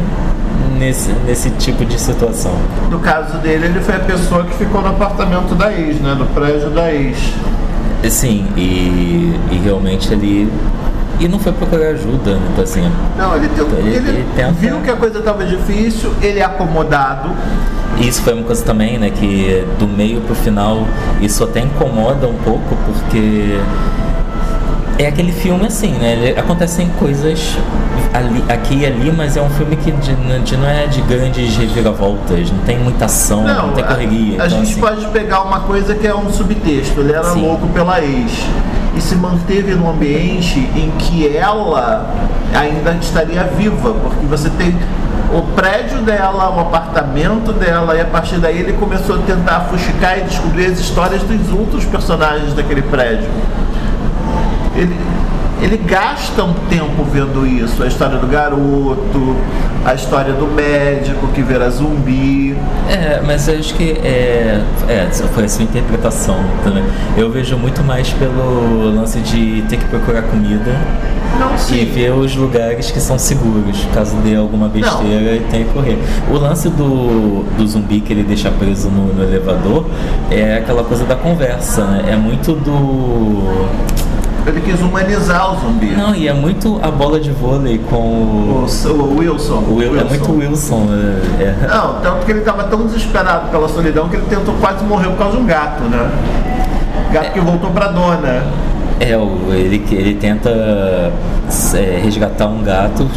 nesse, 0.77 1.11
nesse 1.25 1.49
tipo 1.51 1.83
de 1.85 1.99
situação? 1.99 2.53
No 2.89 2.99
caso 2.99 3.37
dele, 3.39 3.65
ele 3.65 3.79
foi 3.81 3.95
a 3.95 3.99
pessoa 3.99 4.43
que 4.45 4.53
ficou 4.55 4.81
no 4.81 4.89
apartamento 4.89 5.53
da 5.55 5.71
ex, 5.73 5.99
né? 5.99 6.15
No 6.17 6.25
prédio 6.27 6.69
da 6.69 6.93
ex. 6.93 7.17
Sim, 8.09 8.45
e, 8.57 9.39
e 9.51 9.61
realmente 9.63 10.11
ele 10.11 10.51
e 11.19 11.27
não 11.27 11.39
foi 11.39 11.51
procurar 11.51 11.89
ajuda, 11.89 12.35
né? 12.35 12.47
então 12.51 12.63
assim. 12.63 12.91
Não, 13.17 13.35
ele, 13.35 13.47
tentou, 13.49 13.79
ele, 13.79 13.95
ele, 13.95 14.09
ele 14.09 14.25
tenta... 14.35 14.51
viu 14.51 14.81
que 14.81 14.89
a 14.89 14.95
coisa 14.95 15.19
estava 15.19 15.45
difícil, 15.45 16.11
ele 16.21 16.39
é 16.39 16.43
acomodado. 16.43 17.31
Isso 17.99 18.21
foi 18.23 18.33
uma 18.33 18.43
coisa 18.43 18.63
também, 18.63 18.97
né, 18.97 19.11
que 19.11 19.65
do 19.77 19.87
meio 19.87 20.19
pro 20.21 20.33
final 20.33 20.87
isso 21.21 21.43
até 21.43 21.59
incomoda 21.59 22.27
um 22.27 22.37
pouco, 22.37 22.75
porque 22.85 23.59
é 24.97 25.07
aquele 25.07 25.31
filme 25.31 25.65
assim, 25.65 25.91
né? 25.91 26.33
Acontecem 26.37 26.89
coisas 26.99 27.55
ali, 28.13 28.43
aqui 28.49 28.79
e 28.79 28.85
ali, 28.85 29.11
mas 29.11 29.37
é 29.37 29.41
um 29.41 29.49
filme 29.51 29.75
que 29.75 29.91
de, 29.91 30.15
de, 30.15 30.57
não 30.57 30.67
é 30.67 30.87
de 30.87 31.01
grandes 31.01 31.55
reviravoltas, 31.55 32.51
não 32.51 32.59
tem 32.59 32.79
muita 32.79 33.05
ação, 33.05 33.43
não, 33.43 33.67
não 33.67 33.73
tem 33.73 33.83
correria. 33.83 34.39
A, 34.39 34.43
a 34.43 34.47
então, 34.47 34.59
gente 34.59 34.71
assim... 34.71 34.81
pode 34.81 35.05
pegar 35.07 35.41
uma 35.41 35.61
coisa 35.61 35.95
que 35.95 36.07
é 36.07 36.15
um 36.15 36.31
subtexto, 36.31 36.99
ele 36.99 37.13
era 37.13 37.23
Sim. 37.25 37.41
louco 37.41 37.67
pela 37.67 38.01
ex 38.01 38.31
e 38.95 39.01
se 39.01 39.15
manteve 39.15 39.73
num 39.75 39.89
ambiente 39.89 40.59
em 40.59 40.91
que 40.97 41.35
ela 41.35 42.09
ainda 42.53 42.91
estaria 43.01 43.43
viva, 43.43 43.93
porque 43.93 44.25
você 44.25 44.49
tem 44.51 44.75
o 45.33 45.41
prédio 45.53 45.99
dela, 46.01 46.49
o 46.55 46.59
apartamento 46.59 47.51
dela, 47.53 47.95
e 47.95 48.01
a 48.01 48.05
partir 48.05 48.37
daí 48.37 48.59
ele 48.59 48.73
começou 48.73 49.15
a 49.15 49.19
tentar 49.19 49.61
fuxicar 49.61 50.19
e 50.19 50.21
descobrir 50.21 50.67
as 50.67 50.79
histórias 50.79 51.23
dos 51.23 51.51
outros 51.51 51.85
personagens 51.85 52.53
daquele 52.53 52.83
prédio. 52.83 53.29
Ele, 54.75 54.95
ele 55.63 55.77
gasta 55.77 56.43
um 56.43 56.53
tempo 56.69 57.05
vendo 57.05 57.47
isso, 57.47 57.81
a 57.81 57.87
história 57.87 58.17
do 58.17 58.27
garoto, 58.27 59.35
a 59.85 59.93
história 59.93 60.33
do 60.33 60.45
médico 60.45 61.27
que 61.29 61.41
vira 61.41 61.69
zumbi. 61.69 62.57
É, 62.89 63.21
mas 63.25 63.47
eu 63.47 63.57
acho 63.57 63.73
que 63.73 63.91
é, 64.03 64.61
é 64.89 65.09
foi 65.33 65.45
a 65.45 65.49
sua 65.49 65.63
interpretação 65.63 66.35
também. 66.65 66.83
Eu 67.15 67.31
vejo 67.31 67.57
muito 67.57 67.81
mais 67.81 68.11
pelo 68.11 68.93
lance 68.93 69.19
de 69.21 69.61
ter 69.69 69.77
que 69.77 69.85
procurar 69.85 70.23
comida 70.23 70.77
Não, 71.39 71.55
e 71.73 71.85
ver 71.85 72.11
os 72.11 72.35
lugares 72.35 72.91
que 72.91 72.99
são 72.99 73.17
seguros, 73.17 73.87
caso 73.93 74.17
dê 74.17 74.35
alguma 74.35 74.67
besteira 74.67 75.35
e 75.37 75.47
tenha 75.49 75.63
que 75.63 75.71
correr. 75.71 75.97
O 76.29 76.37
lance 76.37 76.67
do, 76.67 77.45
do 77.57 77.65
zumbi 77.65 78.01
que 78.01 78.11
ele 78.11 78.23
deixa 78.23 78.51
preso 78.51 78.89
no, 78.89 79.13
no 79.13 79.23
elevador 79.23 79.85
é 80.29 80.57
aquela 80.57 80.83
coisa 80.83 81.05
da 81.05 81.15
conversa, 81.15 81.85
né? 81.85 82.11
É 82.11 82.15
muito 82.17 82.51
do 82.51 83.65
ele 84.45 84.61
quis 84.61 84.81
humanizar 84.81 85.53
o 85.53 85.59
zumbi. 85.59 85.91
Não, 85.91 86.13
e 86.13 86.27
é 86.27 86.33
muito 86.33 86.79
a 86.81 86.91
bola 86.91 87.19
de 87.19 87.31
vôlei 87.31 87.79
com 87.89 87.97
o. 87.97 88.65
O, 88.65 88.91
o 88.91 89.19
Wilson. 89.19 89.63
O 89.67 89.75
Wilson. 89.75 89.99
É 89.99 90.03
muito 90.03 90.37
Wilson. 90.37 90.87
É, 91.39 91.43
é. 91.43 91.67
Não, 91.67 92.01
tanto 92.01 92.25
que 92.25 92.31
ele 92.31 92.39
estava 92.39 92.63
tão 92.65 92.85
desesperado 92.85 93.49
pela 93.49 93.67
solidão 93.69 94.09
que 94.09 94.15
ele 94.15 94.25
tentou 94.29 94.53
quase 94.55 94.83
morrer 94.83 95.07
por 95.09 95.17
causa 95.17 95.37
de 95.37 95.43
um 95.43 95.45
gato, 95.45 95.83
né? 95.83 96.11
Gato 97.11 97.27
é. 97.27 97.29
que 97.29 97.39
voltou 97.39 97.69
pra 97.71 97.87
dona. 97.87 98.43
É, 98.99 99.13
ele, 99.55 99.83
ele 99.91 100.15
tenta 100.15 100.49
é, 100.49 101.99
resgatar 102.03 102.47
um 102.47 102.63
gato 102.63 103.07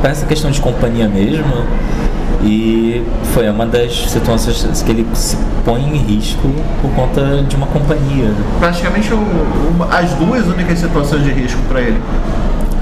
para 0.00 0.10
essa 0.10 0.26
questão 0.26 0.50
de 0.50 0.60
companhia 0.60 1.08
mesmo. 1.08 1.44
E 2.42 3.02
foi 3.32 3.48
uma 3.48 3.64
das 3.64 4.10
situações 4.10 4.82
que 4.82 4.90
ele 4.90 5.06
se 5.14 5.36
põe 5.64 5.80
em 5.82 5.96
risco 5.96 6.50
por 6.82 6.90
conta 6.90 7.42
de 7.42 7.56
uma 7.56 7.66
companhia. 7.66 8.30
Praticamente 8.58 9.10
as 9.90 10.10
duas 10.14 10.46
únicas 10.46 10.78
situações 10.78 11.24
de 11.24 11.30
risco 11.30 11.60
para 11.68 11.80
ele. 11.80 12.00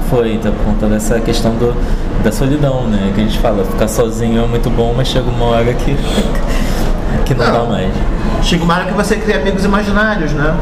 Foi, 0.09 0.33
então, 0.33 0.51
por 0.51 0.65
conta 0.65 0.87
dessa 0.87 1.19
questão 1.21 1.53
do, 1.55 1.73
da 2.23 2.31
solidão, 2.31 2.87
né? 2.87 3.11
Que 3.15 3.21
a 3.21 3.23
gente 3.23 3.39
fala, 3.39 3.63
ficar 3.63 3.87
sozinho 3.87 4.43
é 4.43 4.47
muito 4.47 4.69
bom, 4.69 4.93
mas 4.95 5.07
chega 5.07 5.29
uma 5.29 5.45
hora 5.45 5.73
que, 5.73 5.95
que 7.25 7.33
não, 7.33 7.45
não 7.45 7.53
dá 7.53 7.63
mais. 7.63 7.91
Chega 8.41 8.63
uma 8.63 8.75
hora 8.75 8.85
que 8.85 8.93
você 8.93 9.15
cria 9.15 9.37
amigos 9.37 9.63
imaginários, 9.63 10.33
né? 10.33 10.55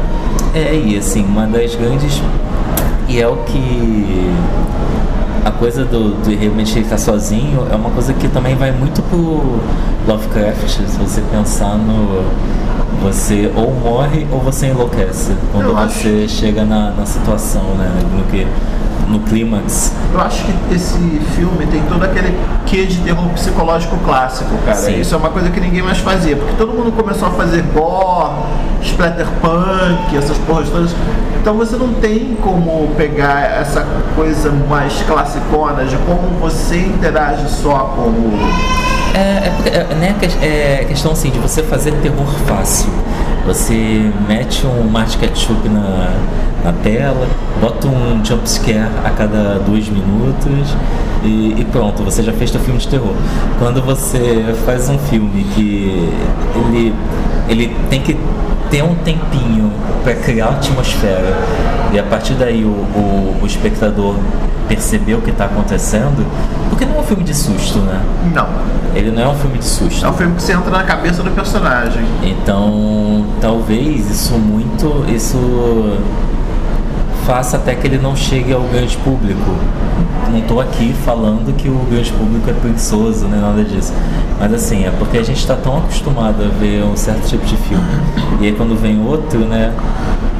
É, 0.54 0.74
e 0.74 0.96
assim, 0.96 1.24
uma 1.24 1.46
das 1.46 1.74
grandes. 1.74 2.22
E 3.08 3.20
é 3.20 3.26
o 3.26 3.36
que 3.38 4.30
a 5.44 5.50
coisa 5.50 5.84
do, 5.84 6.14
do 6.22 6.36
realmente 6.36 6.78
estar 6.78 6.98
sozinho 6.98 7.66
é 7.70 7.74
uma 7.74 7.90
coisa 7.90 8.12
que 8.12 8.28
também 8.28 8.54
vai 8.54 8.70
muito 8.72 9.02
pro 9.02 9.60
Lovecraft, 10.06 10.68
se 10.68 10.96
você 10.98 11.20
pensar 11.30 11.76
no. 11.76 12.52
Você 13.02 13.50
ou 13.56 13.72
morre 13.74 14.26
ou 14.30 14.38
você 14.38 14.68
enlouquece 14.68 15.34
quando 15.50 15.74
você 15.74 16.28
chega 16.28 16.64
na, 16.64 16.90
na 16.90 17.04
situação, 17.04 17.74
né? 17.74 17.90
No 18.16 18.22
que 18.24 18.46
no 19.08 19.20
clímax. 19.20 19.92
Eu 20.12 20.20
acho 20.20 20.44
que 20.44 20.74
esse 20.74 20.98
filme 21.36 21.66
tem 21.66 21.82
todo 21.82 22.02
aquele 22.04 22.36
quê 22.66 22.86
de 22.86 22.98
terror 23.00 23.28
psicológico 23.30 23.96
clássico, 23.98 24.56
cara. 24.64 24.76
Sim. 24.76 25.00
Isso 25.00 25.14
é 25.14 25.18
uma 25.18 25.30
coisa 25.30 25.50
que 25.50 25.60
ninguém 25.60 25.82
mais 25.82 25.98
fazia, 25.98 26.36
porque 26.36 26.54
todo 26.56 26.72
mundo 26.72 26.92
começou 26.92 27.28
a 27.28 27.30
fazer 27.32 27.62
gore, 27.74 28.34
splatterpunk, 28.82 30.16
essas 30.16 30.38
porras 30.38 30.68
todas. 30.70 30.94
Então 31.42 31.54
você 31.54 31.74
não 31.74 31.92
tem 31.94 32.36
como 32.40 32.94
pegar 32.96 33.60
essa 33.60 33.84
coisa 34.14 34.48
mais 34.70 35.02
classicona 35.02 35.84
de 35.84 35.96
como 35.96 36.38
você 36.40 36.78
interage 36.78 37.48
só 37.48 37.96
com 37.96 38.10
o 38.10 38.38
É, 39.12 39.18
é, 39.18 39.86
é, 39.90 39.94
né, 39.96 40.14
é 40.40 40.84
questão 40.84 41.10
assim 41.10 41.30
de 41.30 41.40
você 41.40 41.64
fazer 41.64 41.90
terror 41.94 42.32
fácil. 42.46 42.90
Você 43.44 44.08
mete 44.28 44.64
um 44.64 44.84
mate 44.84 45.18
ketchup 45.18 45.68
na, 45.68 46.14
na 46.62 46.72
tela, 46.74 47.26
bota 47.60 47.88
um 47.88 48.24
jump 48.24 48.48
scare 48.48 48.92
a 49.04 49.10
cada 49.10 49.58
dois 49.58 49.88
minutos 49.88 50.76
e, 51.24 51.56
e 51.58 51.66
pronto, 51.72 52.04
você 52.04 52.22
já 52.22 52.32
fez 52.32 52.50
seu 52.50 52.60
filme 52.60 52.78
de 52.78 52.86
terror. 52.86 53.16
Quando 53.58 53.82
você 53.82 54.54
faz 54.64 54.88
um 54.88 54.96
filme 54.96 55.42
que 55.56 56.08
ele, 56.54 56.94
ele 57.48 57.76
tem 57.90 58.00
que 58.00 58.16
ter 58.72 58.82
um 58.82 58.94
tempinho 58.94 59.70
para 60.02 60.14
criar 60.14 60.48
atmosfera 60.48 61.36
e 61.92 61.98
a 61.98 62.02
partir 62.02 62.32
daí 62.32 62.64
o, 62.64 62.68
o, 62.68 63.38
o 63.42 63.46
espectador 63.46 64.16
perceber 64.66 65.14
o 65.14 65.20
que 65.20 65.28
está 65.28 65.44
acontecendo, 65.44 66.26
porque 66.70 66.86
não 66.86 66.96
é 66.96 67.00
um 67.00 67.02
filme 67.02 67.22
de 67.22 67.34
susto, 67.34 67.80
né? 67.80 68.00
Não. 68.34 68.48
Ele 68.94 69.10
não 69.10 69.22
é 69.22 69.28
um 69.28 69.34
filme 69.34 69.58
de 69.58 69.66
susto. 69.66 70.06
É 70.06 70.08
um 70.08 70.14
filme 70.14 70.34
que 70.36 70.42
você 70.42 70.54
entra 70.54 70.70
na 70.70 70.84
cabeça 70.84 71.22
do 71.22 71.30
personagem. 71.32 72.02
Então, 72.22 73.26
talvez 73.42 74.10
isso 74.10 74.32
muito, 74.38 75.04
isso 75.06 75.36
faça 77.26 77.56
até 77.56 77.74
que 77.74 77.86
ele 77.86 77.98
não 77.98 78.14
chegue 78.16 78.52
ao 78.52 78.62
grande 78.62 78.96
público. 78.98 79.56
Não 80.30 80.38
estou 80.38 80.60
aqui 80.60 80.94
falando 81.04 81.54
que 81.56 81.68
o 81.68 81.78
grande 81.90 82.12
público 82.12 82.48
é 82.48 82.52
preguiçoso, 82.52 83.26
nem 83.26 83.40
nada 83.40 83.62
disso. 83.62 83.92
Mas 84.40 84.54
assim, 84.54 84.84
é 84.84 84.90
porque 84.90 85.18
a 85.18 85.22
gente 85.22 85.38
está 85.38 85.54
tão 85.54 85.78
acostumado 85.78 86.42
a 86.42 86.48
ver 86.58 86.82
um 86.84 86.96
certo 86.96 87.26
tipo 87.28 87.44
de 87.44 87.56
filme. 87.56 87.84
E 88.40 88.46
aí 88.46 88.52
quando 88.52 88.74
vem 88.80 89.04
outro, 89.04 89.40
né? 89.40 89.72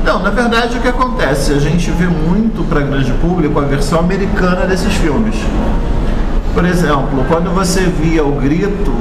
Não, 0.04 0.20
na 0.22 0.30
verdade 0.30 0.78
o 0.78 0.80
que 0.80 0.88
acontece? 0.88 1.52
A 1.52 1.58
gente 1.58 1.90
vê 1.90 2.06
muito 2.06 2.66
para 2.68 2.80
grande 2.80 3.12
público 3.14 3.58
a 3.58 3.62
versão 3.62 4.00
americana 4.00 4.66
desses 4.66 4.92
filmes. 4.94 5.36
Por 6.54 6.64
exemplo, 6.64 7.24
quando 7.28 7.50
você 7.54 7.80
via 7.80 8.24
o 8.24 8.32
grito, 8.32 8.92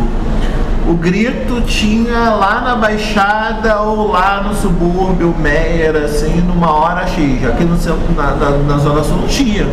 o 0.87 0.93
grito 0.93 1.61
tinha 1.61 2.31
lá 2.31 2.61
na 2.61 2.75
Baixada 2.75 3.81
ou 3.81 4.11
lá 4.11 4.41
no 4.41 4.53
subúrbio, 4.55 5.35
Meyer, 5.39 5.95
assim, 5.95 6.41
numa 6.41 6.71
hora 6.71 7.05
X. 7.07 7.45
Aqui 7.45 7.63
no 7.63 7.77
centro, 7.77 7.99
na, 8.15 8.31
na, 8.31 8.49
na 8.57 8.77
Zona 8.77 9.03
Sul 9.03 9.17
não 9.17 9.27
tinha. 9.27 9.67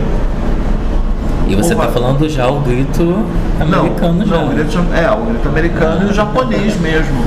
E 1.48 1.56
você 1.56 1.72
está 1.72 1.88
falando 1.88 2.28
já 2.28 2.46
o 2.46 2.60
grito 2.60 3.24
americano 3.58 4.18
não, 4.18 4.26
já. 4.26 4.36
Não, 4.36 4.46
o 4.46 4.48
grito, 4.50 4.78
é, 4.94 5.10
o 5.10 5.24
grito 5.24 5.48
americano 5.48 6.06
e 6.06 6.10
o 6.10 6.14
japonês 6.14 6.76
mesmo. 6.80 7.24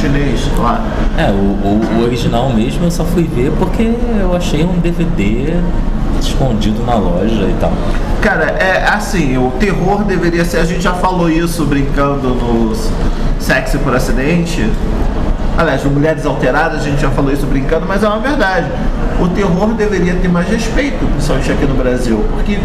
Chinês, 0.00 0.50
lá. 0.58 0.84
É, 1.16 1.30
o, 1.30 1.34
o, 1.34 1.80
o 1.98 2.02
original 2.02 2.50
mesmo 2.50 2.84
eu 2.84 2.90
só 2.90 3.04
fui 3.04 3.22
ver 3.22 3.52
porque 3.52 3.94
eu 4.20 4.36
achei 4.36 4.64
um 4.64 4.78
DVD 4.80 5.54
escondido 6.28 6.84
na 6.84 6.94
loja 6.94 7.44
e 7.44 7.56
tal. 7.60 7.72
Cara, 8.20 8.44
é 8.44 8.88
assim, 8.88 9.36
o 9.36 9.50
terror 9.52 10.04
deveria 10.04 10.44
ser. 10.44 10.58
A 10.58 10.64
gente 10.64 10.82
já 10.82 10.94
falou 10.94 11.28
isso 11.28 11.64
brincando 11.64 12.28
nos 12.28 12.90
Sexy 13.38 13.78
por 13.78 13.94
Acidente. 13.94 14.68
Aliás, 15.56 15.84
Mulheres 15.84 16.26
Alteradas 16.26 16.80
a 16.80 16.84
gente 16.84 17.00
já 17.00 17.10
falou 17.10 17.32
isso 17.32 17.46
brincando, 17.46 17.86
mas 17.86 18.02
é 18.02 18.08
uma 18.08 18.18
verdade. 18.18 18.66
O 19.20 19.28
terror 19.28 19.74
deveria 19.74 20.14
ter 20.14 20.28
mais 20.28 20.48
respeito, 20.48 21.04
principalmente 21.06 21.52
aqui 21.52 21.66
no 21.66 21.74
Brasil, 21.74 22.24
porque 22.32 22.58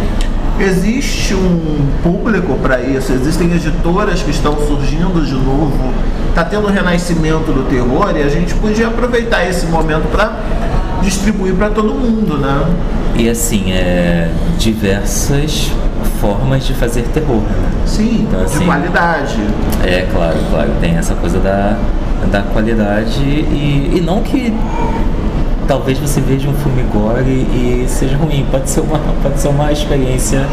existe 0.60 1.34
um 1.36 1.88
público 2.02 2.56
para 2.56 2.82
isso, 2.82 3.14
existem 3.14 3.52
editoras 3.54 4.22
que 4.22 4.32
estão 4.32 4.56
surgindo 4.66 5.26
de 5.26 5.34
novo, 5.34 5.94
tá 6.34 6.44
tendo 6.44 6.68
um 6.68 6.72
renascimento 6.72 7.52
do 7.52 7.70
terror 7.70 8.12
e 8.16 8.24
a 8.24 8.30
gente 8.30 8.54
podia 8.56 8.88
aproveitar 8.88 9.48
esse 9.48 9.68
momento 9.68 10.10
para 10.12 10.34
distribuir 11.02 11.54
para 11.56 11.70
todo 11.70 11.94
mundo, 11.94 12.38
né? 12.38 12.66
E 13.16 13.30
assim, 13.30 13.72
é 13.72 14.30
diversas 14.58 15.72
formas 16.22 16.66
de 16.66 16.74
fazer 16.74 17.04
terror. 17.14 17.42
né? 17.42 17.72
Sim, 17.86 18.26
Então, 18.28 18.40
de 18.40 18.46
assim, 18.46 18.66
qualidade. 18.66 19.38
É, 19.84 20.08
claro, 20.12 20.38
claro, 20.50 20.70
tem 20.82 20.96
essa 20.96 21.16
coisa 21.16 21.40
da, 21.40 21.78
da 22.32 22.42
qualidade 22.42 23.22
e, 23.22 23.94
e 23.96 24.02
não 24.02 24.22
que 24.22 24.54
talvez 25.70 26.00
você 26.00 26.20
veja 26.20 26.50
um 26.50 26.54
filme 26.56 26.82
gore 26.92 27.30
e, 27.30 27.86
seja 27.88 28.18
ruim, 28.18 28.44
pode 28.50 28.68
ser 28.68 28.80
uma, 28.80 28.98
pode 29.22 29.40
ser 29.40 29.50
uma 29.50 29.72
experiência 29.72 30.44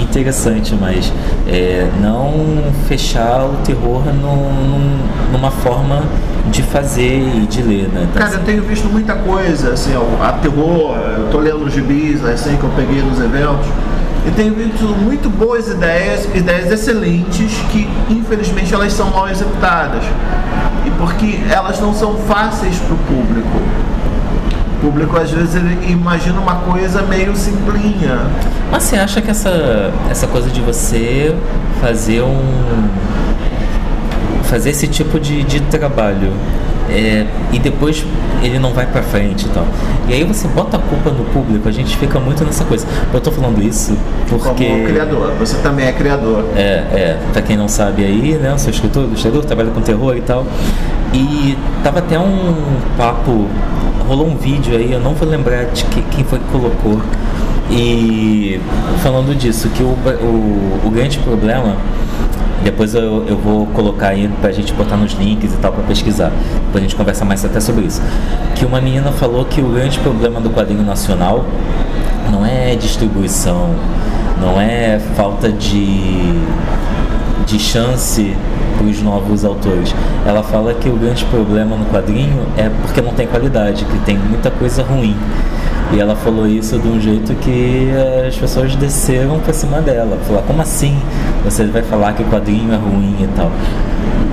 interessante, 0.00 0.72
mas 0.80 1.12
é, 1.48 1.88
não 2.00 2.32
fechar 2.86 3.44
o 3.44 3.56
terror 3.64 4.04
num- 4.06 4.52
num- 4.52 4.98
numa 5.32 5.50
forma 5.50 6.04
de 6.52 6.62
fazer 6.62 7.24
e 7.42 7.46
de 7.46 7.60
ler, 7.60 7.88
né? 7.92 8.06
Então, 8.08 8.22
Cara, 8.22 8.34
eu 8.36 8.44
tenho 8.44 8.62
visto 8.62 8.86
muita 8.88 9.14
coisa, 9.16 9.72
assim, 9.72 9.94
ó, 9.96 10.24
a 10.24 10.32
terror, 10.34 10.96
eu 11.18 11.28
tô 11.32 11.38
lendo 11.38 11.64
os 11.64 11.72
gibis, 11.74 12.24
assim, 12.24 12.56
que 12.56 12.62
eu 12.62 12.70
peguei 12.76 13.02
nos 13.02 13.18
eventos, 13.18 13.66
e 14.24 14.30
tenho 14.30 14.54
visto 14.54 14.84
muito 14.84 15.28
boas 15.28 15.66
ideias, 15.68 16.24
ideias 16.36 16.70
excelentes, 16.70 17.52
que 17.72 17.88
infelizmente 18.08 18.72
elas 18.72 18.92
são 18.92 19.10
mal 19.10 19.28
executadas. 19.28 20.04
E 20.86 20.90
porque 20.92 21.40
elas 21.50 21.80
não 21.80 21.92
são 21.92 22.14
fáceis 22.14 22.76
público. 22.78 22.92
O 22.96 22.96
público 23.08 23.91
às 25.20 25.30
vezes 25.30 25.54
ele 25.54 25.92
imagina 25.92 26.40
uma 26.40 26.56
coisa 26.56 27.02
meio 27.02 27.36
simplinha. 27.36 28.18
Mas 28.70 28.84
você 28.84 28.96
acha 28.96 29.20
que 29.20 29.30
essa, 29.30 29.92
essa 30.10 30.26
coisa 30.26 30.50
de 30.50 30.60
você 30.60 31.34
fazer 31.80 32.22
um. 32.22 32.88
fazer 34.44 34.70
esse 34.70 34.88
tipo 34.88 35.20
de, 35.20 35.42
de 35.44 35.60
trabalho 35.60 36.32
é, 36.90 37.26
e 37.52 37.58
depois 37.58 38.04
ele 38.42 38.58
não 38.58 38.72
vai 38.72 38.86
pra 38.86 39.02
frente 39.02 39.46
e 39.46 39.48
tal. 39.50 39.66
E 40.08 40.14
aí 40.14 40.24
você 40.24 40.48
bota 40.48 40.76
a 40.76 40.80
culpa 40.80 41.10
no 41.10 41.24
público, 41.26 41.68
a 41.68 41.72
gente 41.72 41.96
fica 41.96 42.18
muito 42.18 42.44
nessa 42.44 42.64
coisa. 42.64 42.86
Eu 43.12 43.20
tô 43.20 43.30
falando 43.30 43.62
isso 43.62 43.96
porque. 44.28 44.66
Como 44.66 44.84
criador, 44.84 45.32
você 45.38 45.56
também 45.58 45.86
é 45.86 45.92
criador. 45.92 46.44
É, 46.56 46.60
é, 46.60 47.18
pra 47.32 47.40
quem 47.40 47.56
não 47.56 47.68
sabe 47.68 48.04
aí, 48.04 48.34
né, 48.34 48.50
eu 48.52 48.58
sou 48.58 48.70
escritor, 48.70 49.04
ilustrador, 49.04 49.44
trabalho 49.44 49.70
com 49.70 49.80
terror 49.80 50.16
e 50.16 50.22
tal. 50.22 50.46
E 51.14 51.56
tava 51.84 52.00
até 52.00 52.18
um 52.18 52.54
papo, 52.96 53.46
rolou 54.12 54.26
um 54.28 54.36
vídeo 54.36 54.76
aí, 54.76 54.92
eu 54.92 55.00
não 55.00 55.14
vou 55.14 55.26
lembrar 55.26 55.64
de 55.66 55.84
que- 55.86 56.02
quem 56.02 56.22
foi 56.22 56.38
que 56.38 56.44
colocou. 56.52 57.00
E 57.70 58.60
falando 59.02 59.34
disso, 59.34 59.70
que 59.70 59.82
o, 59.82 59.86
o, 59.86 60.80
o 60.86 60.90
grande 60.90 61.18
problema, 61.20 61.76
depois 62.62 62.94
eu, 62.94 63.24
eu 63.26 63.38
vou 63.38 63.66
colocar 63.68 64.08
aí 64.08 64.28
pra 64.42 64.52
gente 64.52 64.70
botar 64.74 64.96
nos 64.98 65.12
links 65.14 65.54
e 65.54 65.56
tal 65.56 65.72
pra 65.72 65.82
pesquisar. 65.84 66.30
Depois 66.66 66.76
a 66.76 66.80
gente 66.86 66.94
conversa 66.94 67.24
mais 67.24 67.42
até 67.42 67.58
sobre 67.58 67.86
isso. 67.86 68.02
Que 68.54 68.66
uma 68.66 68.82
menina 68.82 69.10
falou 69.12 69.46
que 69.46 69.62
o 69.62 69.68
grande 69.68 69.98
problema 70.00 70.40
do 70.42 70.50
quadrinho 70.50 70.82
nacional 70.84 71.46
não 72.30 72.44
é 72.44 72.74
distribuição, 72.76 73.70
não 74.38 74.60
é 74.60 75.00
falta 75.16 75.50
de, 75.50 76.34
de 77.46 77.58
chance 77.58 78.36
os 78.82 79.02
novos 79.02 79.44
autores. 79.44 79.94
Ela 80.26 80.42
fala 80.42 80.74
que 80.74 80.88
o 80.88 80.96
grande 80.96 81.24
problema 81.26 81.76
no 81.76 81.86
quadrinho 81.86 82.46
é 82.56 82.68
porque 82.68 83.00
não 83.00 83.12
tem 83.12 83.26
qualidade, 83.26 83.84
que 83.84 83.98
tem 84.00 84.18
muita 84.18 84.50
coisa 84.50 84.82
ruim. 84.82 85.16
E 85.92 86.00
ela 86.00 86.16
falou 86.16 86.46
isso 86.46 86.78
de 86.78 86.88
um 86.88 86.98
jeito 86.98 87.34
que 87.34 87.90
as 88.26 88.36
pessoas 88.36 88.74
desceram 88.76 89.38
pra 89.40 89.52
cima 89.52 89.80
dela. 89.80 90.18
Falar, 90.26 90.42
como 90.42 90.62
assim? 90.62 90.96
Você 91.44 91.64
vai 91.66 91.82
falar 91.82 92.14
que 92.14 92.22
o 92.22 92.26
quadrinho 92.26 92.72
é 92.72 92.76
ruim 92.76 93.16
e 93.20 93.28
tal. 93.36 93.50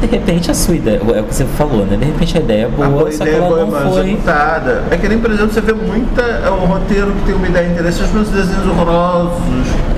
De 0.01 0.07
repente 0.07 0.49
a 0.49 0.53
sua 0.53 0.75
ideia, 0.75 1.01
é 1.15 1.19
o 1.21 1.23
que 1.25 1.35
você 1.35 1.43
falou, 1.57 1.85
né? 1.85 1.97
De 1.97 2.05
repente 2.05 2.37
a 2.37 2.39
ideia 2.39 2.61
é 2.63 2.65
A 2.65 2.69
boa, 2.69 2.87
boa 2.87 3.11
só 3.11 3.23
que 3.25 3.29
ideia 3.31 3.43
ela 3.43 3.49
foi 3.49 3.59
não 3.65 3.91
foi. 3.91 4.01
executada. 4.01 4.83
É 4.91 4.97
que 4.97 5.09
nem, 5.09 5.19
por 5.19 5.29
exemplo, 5.31 5.51
você 5.53 5.61
vê 5.61 5.73
muita. 5.73 6.21
É 6.21 6.49
um 6.49 6.65
roteiro 6.65 7.11
que 7.11 7.25
tem 7.25 7.35
uma 7.35 7.47
ideia 7.47 7.67
interessante, 7.67 8.09
mas 8.13 8.29
desenhos 8.29 8.65
horrorosos. 8.65 9.37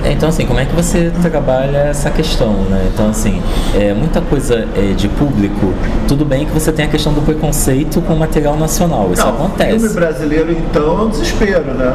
É, 0.04 0.12
Então, 0.12 0.28
assim, 0.28 0.44
como 0.44 0.58
é 0.58 0.64
que 0.64 0.74
você 0.74 1.12
trabalha 1.22 1.78
essa 1.90 2.10
questão, 2.10 2.52
né? 2.68 2.90
Então, 2.92 3.10
assim, 3.10 3.40
é, 3.74 3.94
muita 3.94 4.20
coisa 4.20 4.66
é, 4.76 4.92
de 4.94 5.08
público, 5.08 5.72
tudo 6.08 6.24
bem 6.24 6.44
que 6.46 6.52
você 6.52 6.72
tem 6.72 6.84
a 6.84 6.88
questão 6.88 7.12
do 7.12 7.22
preconceito 7.22 8.00
com 8.02 8.14
o 8.14 8.18
material 8.18 8.56
nacional, 8.56 9.08
isso 9.12 9.22
Não, 9.24 9.34
acontece. 9.34 9.78
Filme 9.78 9.94
brasileiro, 9.94 10.50
então, 10.52 10.98
é 10.98 11.02
um 11.02 11.08
desespero, 11.08 11.74
né? 11.74 11.94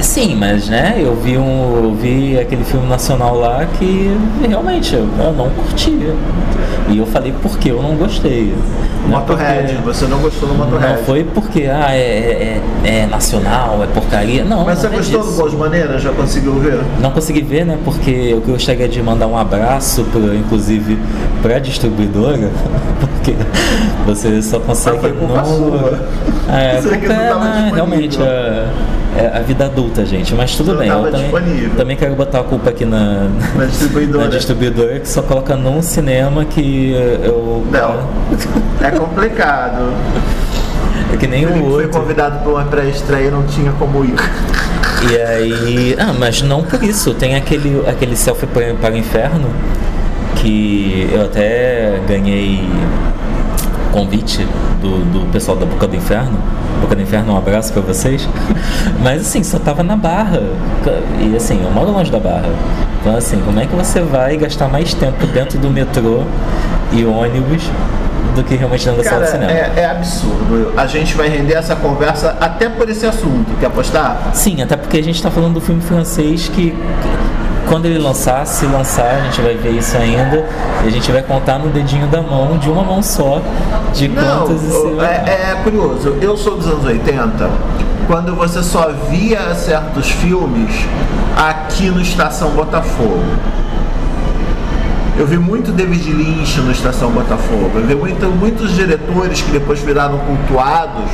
Sim, 0.00 0.36
mas, 0.36 0.68
né, 0.68 0.96
eu 0.98 1.14
vi, 1.16 1.38
um, 1.38 1.82
eu 1.84 1.94
vi 1.94 2.38
aquele 2.38 2.62
filme 2.64 2.86
nacional 2.88 3.38
lá 3.38 3.64
que 3.78 4.14
realmente 4.46 4.94
eu, 4.94 5.08
eu 5.18 5.32
não 5.32 5.48
curti. 5.50 6.12
E 6.90 6.98
eu 6.98 7.06
falei 7.06 7.32
por 7.42 7.56
que 7.58 7.70
eu 7.70 7.82
não 7.82 7.94
gostei. 7.96 8.52
É 9.04 9.08
Motorhead, 9.08 9.72
porque- 9.74 9.82
você 9.82 10.06
não 10.06 10.18
gostou 10.18 10.48
do 10.48 10.54
Motorhead. 10.54 10.98
Não 10.98 11.04
foi 11.04 11.24
porque, 11.24 11.62
ah, 11.72 11.94
é, 11.94 12.60
é, 12.84 12.88
é 13.02 13.06
nacional, 13.06 13.82
é 13.82 13.86
porcaria. 13.86 14.44
Não, 14.44 14.64
Mas 14.64 14.78
você 14.78 14.88
não 14.88 14.94
é 14.94 14.96
gostou 14.98 15.20
do 15.22 15.26
disso. 15.26 15.38
Boas 15.40 15.54
Maneiras? 15.54 16.02
Já 16.02 16.12
conseguiu 16.12 16.54
ver? 16.54 16.80
Não 17.00 17.10
consegui 17.10 17.40
ver, 17.42 17.64
né? 17.64 17.78
Porque 17.84 18.10
eu 18.10 18.40
gostaria 18.40 18.88
de 18.88 19.02
mandar 19.02 19.26
um 19.26 19.36
abraço, 19.38 20.04
pra, 20.04 20.34
inclusive, 20.34 20.98
pra 21.40 21.58
distribuidora, 21.58 22.50
porque 23.00 23.34
você 24.06 24.42
só 24.42 24.58
consegue 24.60 24.98
Mas 25.00 25.10
foi 25.10 25.12
culpa 25.12 25.40
no. 25.40 25.46
sua. 25.46 26.08
É, 26.52 26.80
Você 26.80 26.88
não 26.96 26.96
é, 26.96 27.44
né, 27.44 27.70
realmente. 27.74 28.18
É, 28.20 28.66
é 29.16 29.36
a 29.38 29.40
vida 29.40 29.64
adulta, 29.66 30.04
gente. 30.04 30.34
Mas 30.34 30.54
tudo 30.56 30.72
Não 30.72 30.78
bem. 30.80 30.88
Eu 30.88 31.10
também, 31.10 31.68
também 31.76 31.96
quero 31.96 32.14
botar 32.14 32.40
a 32.40 32.44
culpa 32.44 32.70
aqui 32.70 32.84
na, 32.84 33.28
Na 33.54 33.64
distribuidora. 33.66 34.24
na 34.24 34.30
distribuidora 34.30 35.00
que 35.00 35.08
só 35.08 35.22
coloca 35.22 35.56
num 35.56 35.80
cinema 35.82 36.44
que 36.44 36.92
eu. 37.22 37.64
Não. 37.70 38.08
É 38.86 38.90
complicado. 38.90 39.92
É 41.12 41.16
que 41.16 41.26
nem 41.26 41.44
o 41.46 41.48
foi 41.48 41.84
outro. 41.84 42.00
convidado 42.00 42.40
para 42.40 42.50
uma 42.50 42.64
pré-estreia 42.64 43.30
não 43.30 43.44
tinha 43.44 43.72
como 43.72 44.04
ir. 44.04 44.14
E 45.10 45.16
aí. 45.20 45.96
Ah, 45.98 46.12
mas 46.18 46.42
não 46.42 46.62
por 46.62 46.82
isso. 46.82 47.14
Tem 47.14 47.36
aquele, 47.36 47.82
aquele 47.86 48.16
selfie 48.16 48.46
para, 48.46 48.74
para 48.74 48.94
o 48.94 48.96
inferno 48.96 49.48
que 50.36 51.08
eu 51.12 51.22
até 51.22 52.00
ganhei 52.08 52.68
convite 53.94 54.44
do, 54.82 55.04
do 55.12 55.30
pessoal 55.30 55.56
da 55.56 55.64
Boca 55.64 55.86
do 55.86 55.94
Inferno. 55.94 56.36
Boca 56.80 56.96
do 56.96 57.00
Inferno, 57.02 57.32
um 57.32 57.38
abraço 57.38 57.72
pra 57.72 57.80
vocês. 57.80 58.28
Mas 59.00 59.20
assim, 59.20 59.44
só 59.44 59.56
tava 59.60 59.84
na 59.84 59.96
barra. 59.96 60.42
E 61.20 61.36
assim, 61.36 61.62
eu 61.62 61.70
moro 61.70 61.92
longe 61.92 62.10
da 62.10 62.18
barra. 62.18 62.50
Então 63.00 63.16
assim, 63.16 63.40
como 63.44 63.60
é 63.60 63.66
que 63.66 63.74
você 63.74 64.00
vai 64.00 64.36
gastar 64.36 64.66
mais 64.66 64.92
tempo 64.92 65.24
dentro 65.28 65.58
do 65.60 65.70
metrô 65.70 66.24
e 66.92 67.04
ônibus 67.04 67.70
do 68.34 68.42
que 68.42 68.56
realmente 68.56 68.84
dentro 68.84 69.00
da 69.00 69.08
sala 69.08 69.24
Cara, 69.26 69.38
de 69.38 69.44
cinema? 69.46 69.52
é, 69.76 69.80
é 69.82 69.86
absurdo. 69.86 70.72
A 70.76 70.86
gente 70.88 71.14
vai 71.14 71.28
render 71.28 71.54
essa 71.54 71.76
conversa 71.76 72.36
até 72.40 72.68
por 72.68 72.90
esse 72.90 73.06
assunto. 73.06 73.56
Quer 73.60 73.66
apostar? 73.66 74.30
Sim, 74.34 74.60
até 74.60 74.76
porque 74.76 74.98
a 74.98 75.02
gente 75.04 75.22
tá 75.22 75.30
falando 75.30 75.54
do 75.54 75.60
filme 75.60 75.80
francês 75.80 76.48
que 76.48 76.74
quando 77.74 77.86
ele 77.86 77.98
lançar, 77.98 78.46
se 78.46 78.66
lançar, 78.66 79.16
a 79.16 79.20
gente 79.22 79.40
vai 79.40 79.56
ver 79.56 79.72
isso 79.72 79.96
ainda, 79.96 80.48
e 80.84 80.86
a 80.86 80.90
gente 80.90 81.10
vai 81.10 81.20
contar 81.22 81.58
no 81.58 81.70
dedinho 81.70 82.06
da 82.06 82.22
mão, 82.22 82.56
de 82.56 82.70
uma 82.70 82.84
mão 82.84 83.02
só, 83.02 83.42
de 83.92 84.06
Não, 84.06 84.46
dar. 84.96 85.04
é, 85.04 85.50
é 85.50 85.60
curioso. 85.64 86.16
Eu 86.20 86.36
sou 86.36 86.56
dos 86.56 86.68
anos 86.68 86.84
80, 86.84 87.50
quando 88.06 88.32
você 88.36 88.62
só 88.62 88.92
via 89.10 89.56
certos 89.56 90.08
filmes 90.08 90.70
aqui 91.36 91.90
no 91.90 92.00
Estação 92.00 92.50
Botafogo. 92.50 93.24
Eu 95.18 95.26
vi 95.26 95.36
muito 95.36 95.72
David 95.72 96.12
Lynch 96.12 96.60
no 96.60 96.70
Estação 96.70 97.10
Botafogo. 97.10 97.72
Eu 97.74 97.86
vi 97.88 97.96
muito, 97.96 98.24
muitos 98.26 98.72
diretores 98.72 99.42
que 99.42 99.50
depois 99.50 99.80
viraram 99.80 100.18
cultuados 100.18 101.10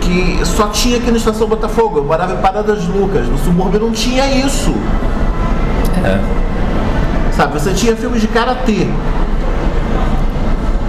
que 0.00 0.46
só 0.46 0.68
tinha 0.68 0.96
aqui 0.96 1.10
no 1.10 1.16
Estação 1.16 1.46
Botafogo. 1.46 1.98
Eu 1.98 2.04
morava 2.04 2.32
em 2.32 2.36
Paradas 2.38 2.86
Lucas, 2.86 3.26
no 3.26 3.36
subúrbio 3.38 3.80
não 3.80 3.90
tinha 3.90 4.26
isso. 4.32 4.74
É. 6.06 6.18
Sabe, 7.32 7.52
você 7.52 7.72
tinha 7.72 7.94
filmes 7.96 8.20
de 8.20 8.28
karatê. 8.28 8.86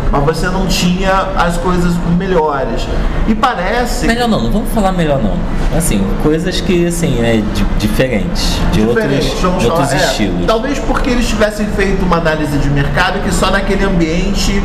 Mas 0.10 0.24
você 0.24 0.48
não 0.48 0.66
tinha 0.68 1.12
as 1.36 1.58
coisas 1.58 1.94
melhores. 2.18 2.88
E 3.28 3.36
parece 3.36 4.08
Melhor 4.08 4.30
não, 4.30 4.42
não 4.44 4.52
vamos 4.52 4.70
falar 4.72 4.94
melhor 4.94 5.22
não. 5.22 5.34
Assim, 5.78 6.02
coisas 6.24 6.62
que 6.62 6.88
assim, 6.88 7.20
é 7.22 7.42
di- 7.54 7.66
diferentes, 7.78 8.58
de 8.72 8.86
diferente, 8.86 9.26
outros, 9.26 9.42
vamos 9.42 9.60
de 9.64 9.70
outros 9.70 9.90
falar. 9.90 10.02
É, 10.02 10.06
estilos. 10.06 10.46
talvez 10.48 10.80
porque 10.80 11.10
eles 11.10 11.28
tivessem 11.28 11.66
feito 11.76 12.06
uma 12.06 12.18
análise 12.18 12.58
de 12.58 12.70
mercado 12.70 13.20
que 13.22 13.34
só 13.34 13.52
naquele 13.52 13.84
ambiente 13.84 14.64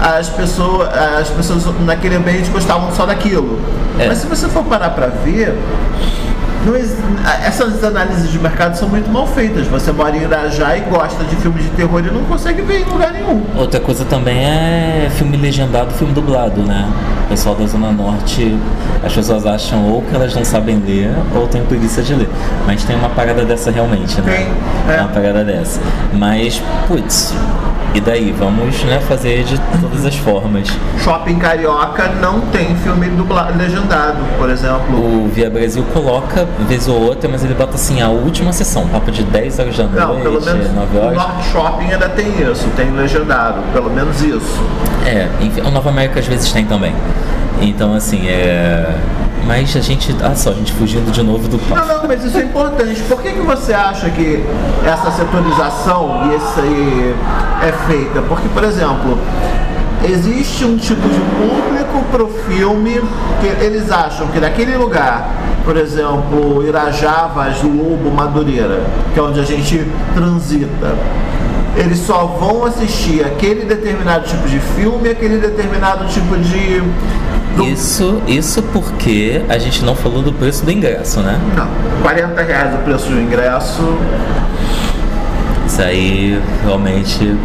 as 0.00 0.28
pessoas, 0.28 0.88
as 1.20 1.28
pessoas 1.30 1.64
naquele 1.84 2.14
ambiente 2.14 2.48
gostavam 2.50 2.94
só 2.94 3.04
daquilo. 3.04 3.58
É. 3.98 4.06
Mas 4.06 4.18
se 4.18 4.28
você 4.28 4.48
for 4.48 4.62
parar 4.62 4.90
pra 4.90 5.08
ver, 5.08 5.58
essas 7.44 7.82
análises 7.84 8.30
de 8.30 8.38
mercado 8.38 8.76
são 8.76 8.88
muito 8.88 9.10
mal 9.10 9.26
feitas. 9.26 9.66
Você 9.68 9.92
mora 9.92 10.16
em 10.16 10.22
Irajá 10.22 10.76
e 10.76 10.80
gosta 10.82 11.22
de 11.24 11.36
filmes 11.36 11.64
de 11.64 11.70
terror 11.70 12.00
e 12.04 12.10
não 12.10 12.24
consegue 12.24 12.62
ver 12.62 12.80
em 12.80 12.84
lugar 12.84 13.12
nenhum. 13.12 13.42
Outra 13.56 13.80
coisa 13.80 14.04
também 14.04 14.38
é 14.44 15.08
filme 15.16 15.36
legendado, 15.36 15.92
filme 15.94 16.12
dublado, 16.12 16.62
né? 16.62 16.88
O 17.26 17.28
pessoal 17.28 17.54
da 17.54 17.66
Zona 17.66 17.90
Norte, 17.92 18.56
as 19.04 19.12
pessoas 19.12 19.46
acham 19.46 19.90
ou 19.90 20.02
que 20.02 20.14
elas 20.14 20.34
não 20.34 20.44
sabem 20.44 20.82
ler 20.86 21.10
ou 21.34 21.46
tem 21.46 21.62
preguiça 21.64 22.02
de 22.02 22.14
ler. 22.14 22.28
Mas 22.66 22.84
tem 22.84 22.96
uma 22.96 23.10
parada 23.10 23.44
dessa 23.44 23.70
realmente, 23.70 24.20
né? 24.20 24.32
Tem, 24.86 24.94
é. 24.94 25.00
Uma 25.00 25.08
parada 25.08 25.44
dessa. 25.44 25.80
Mas, 26.12 26.62
putz, 26.86 27.34
e 27.96 28.00
daí? 28.00 28.32
Vamos 28.32 28.84
né, 28.84 29.00
fazer 29.00 29.42
de 29.44 29.58
todas 29.80 30.04
as 30.04 30.14
formas. 30.16 30.68
Shopping 31.02 31.38
Carioca 31.38 32.08
não 32.20 32.40
tem 32.52 32.76
filme 32.76 33.08
dubla- 33.08 33.50
legendado, 33.56 34.18
por 34.38 34.50
exemplo. 34.50 34.96
O 34.96 35.28
Via 35.32 35.48
Brasil 35.48 35.82
coloca, 35.92 36.46
vez 36.68 36.86
ou 36.88 37.00
outra, 37.00 37.28
mas 37.28 37.42
ele 37.44 37.54
bota 37.54 37.74
assim, 37.76 38.02
a 38.02 38.08
última 38.08 38.52
sessão, 38.52 38.86
papo 38.88 39.10
de 39.10 39.22
10 39.22 39.58
horas 39.58 39.76
da 39.76 39.84
noite, 39.84 39.98
Não, 39.98 40.20
pelo 40.20 40.40
menos 40.42 40.72
9 40.74 40.96
o 40.96 41.00
horas. 41.00 41.16
Norte 41.16 41.48
Shopping 41.50 41.92
ainda 41.92 42.08
tem 42.10 42.28
isso, 42.50 42.66
tem 42.76 42.90
legendado, 42.90 43.60
pelo 43.72 43.90
menos 43.90 44.20
isso. 44.22 44.60
É, 45.06 45.28
enfim, 45.40 45.60
o 45.62 45.70
Nova 45.70 45.88
América 45.90 46.20
às 46.20 46.26
vezes 46.26 46.52
tem 46.52 46.64
também. 46.66 46.94
Então, 47.62 47.94
assim, 47.94 48.28
é. 48.28 48.94
Mas 49.46 49.76
a 49.76 49.80
gente. 49.80 50.14
Ah, 50.22 50.34
só, 50.34 50.50
a 50.50 50.54
gente 50.54 50.72
fugindo 50.72 51.10
de 51.12 51.22
novo 51.22 51.46
do 51.48 51.58
Não, 51.68 51.86
não, 51.86 52.08
mas 52.08 52.24
isso 52.24 52.36
é 52.36 52.42
importante. 52.42 53.00
Por 53.02 53.22
que, 53.22 53.32
que 53.32 53.40
você 53.40 53.72
acha 53.72 54.10
que 54.10 54.44
essa 54.84 55.10
setorização 55.12 56.28
e 56.30 56.34
aí 56.60 57.14
é 57.62 57.72
feita? 57.86 58.22
Porque, 58.22 58.48
por 58.48 58.64
exemplo, 58.64 59.18
existe 60.04 60.64
um 60.64 60.76
tipo 60.76 61.08
de 61.08 61.20
público 61.20 62.04
pro 62.10 62.28
filme 62.48 63.00
que 63.40 63.64
eles 63.64 63.90
acham 63.90 64.26
que 64.28 64.40
naquele 64.40 64.76
lugar, 64.76 65.30
por 65.64 65.76
exemplo, 65.76 66.62
do 67.62 67.68
Lobo, 67.68 68.10
Madureira, 68.10 68.82
que 69.14 69.18
é 69.18 69.22
onde 69.22 69.40
a 69.40 69.44
gente 69.44 69.86
transita, 70.14 70.96
eles 71.76 71.98
só 71.98 72.24
vão 72.40 72.64
assistir 72.64 73.24
aquele 73.24 73.64
determinado 73.64 74.26
tipo 74.26 74.48
de 74.48 74.58
filme, 74.58 75.08
aquele 75.08 75.38
determinado 75.38 76.06
tipo 76.06 76.36
de. 76.38 76.82
Isso, 77.64 78.20
isso 78.26 78.62
porque 78.64 79.42
a 79.48 79.58
gente 79.58 79.84
não 79.84 79.94
falou 79.94 80.22
do 80.22 80.32
preço 80.32 80.64
do 80.64 80.70
ingresso, 80.70 81.20
né? 81.20 81.38
Não, 81.56 81.68
40 82.02 82.42
reais 82.42 82.74
o 82.74 82.78
preço 82.78 83.06
do 83.08 83.20
ingresso. 83.20 83.82
Isso 85.66 85.82
aí 85.82 86.40
realmente 86.64 87.36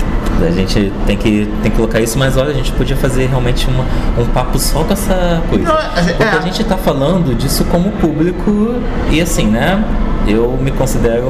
a 0.45 0.51
gente 0.51 0.91
tem 1.05 1.17
que, 1.17 1.47
tem 1.61 1.71
que 1.71 1.77
colocar 1.77 1.99
isso, 1.99 2.17
mas 2.17 2.35
olha, 2.37 2.49
a 2.49 2.53
gente 2.53 2.71
podia 2.71 2.95
fazer 2.95 3.27
realmente 3.27 3.67
uma, 3.67 3.83
um 4.21 4.25
papo 4.27 4.57
só 4.59 4.83
com 4.83 4.93
essa 4.93 5.41
coisa. 5.49 5.63
Não, 5.65 6.03
gente- 6.03 6.15
Porque 6.17 6.35
é. 6.35 6.37
a 6.37 6.41
gente 6.41 6.63
tá 6.63 6.77
falando 6.77 7.35
disso 7.35 7.65
como 7.65 7.91
público 7.91 8.75
e 9.11 9.21
assim, 9.21 9.47
né? 9.47 9.83
Eu 10.27 10.57
me 10.61 10.71
considero 10.71 11.25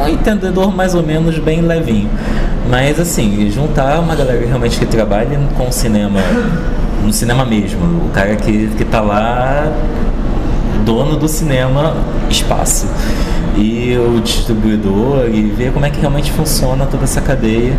um 0.00 0.08
entendedor 0.08 0.74
mais 0.74 0.94
ou 0.94 1.02
menos 1.02 1.38
bem 1.38 1.60
levinho. 1.60 2.08
Mas 2.70 2.98
assim, 3.00 3.50
juntar 3.50 3.98
uma 3.98 4.14
galera 4.14 4.44
realmente 4.46 4.78
que 4.78 4.86
trabalha 4.86 5.38
com 5.56 5.70
cinema, 5.72 6.20
no 7.02 7.12
cinema 7.12 7.44
mesmo, 7.44 7.80
o 8.06 8.10
cara 8.12 8.36
que, 8.36 8.68
que 8.76 8.84
tá 8.84 9.00
lá 9.00 9.70
dono 10.84 11.16
do 11.16 11.28
cinema 11.28 11.94
espaço. 12.30 12.86
E 13.56 13.96
o 13.98 14.20
distribuidor 14.20 15.26
e 15.30 15.42
ver 15.42 15.72
como 15.72 15.84
é 15.84 15.90
que 15.90 16.00
realmente 16.00 16.32
funciona 16.32 16.86
toda 16.86 17.04
essa 17.04 17.20
cadeia. 17.20 17.74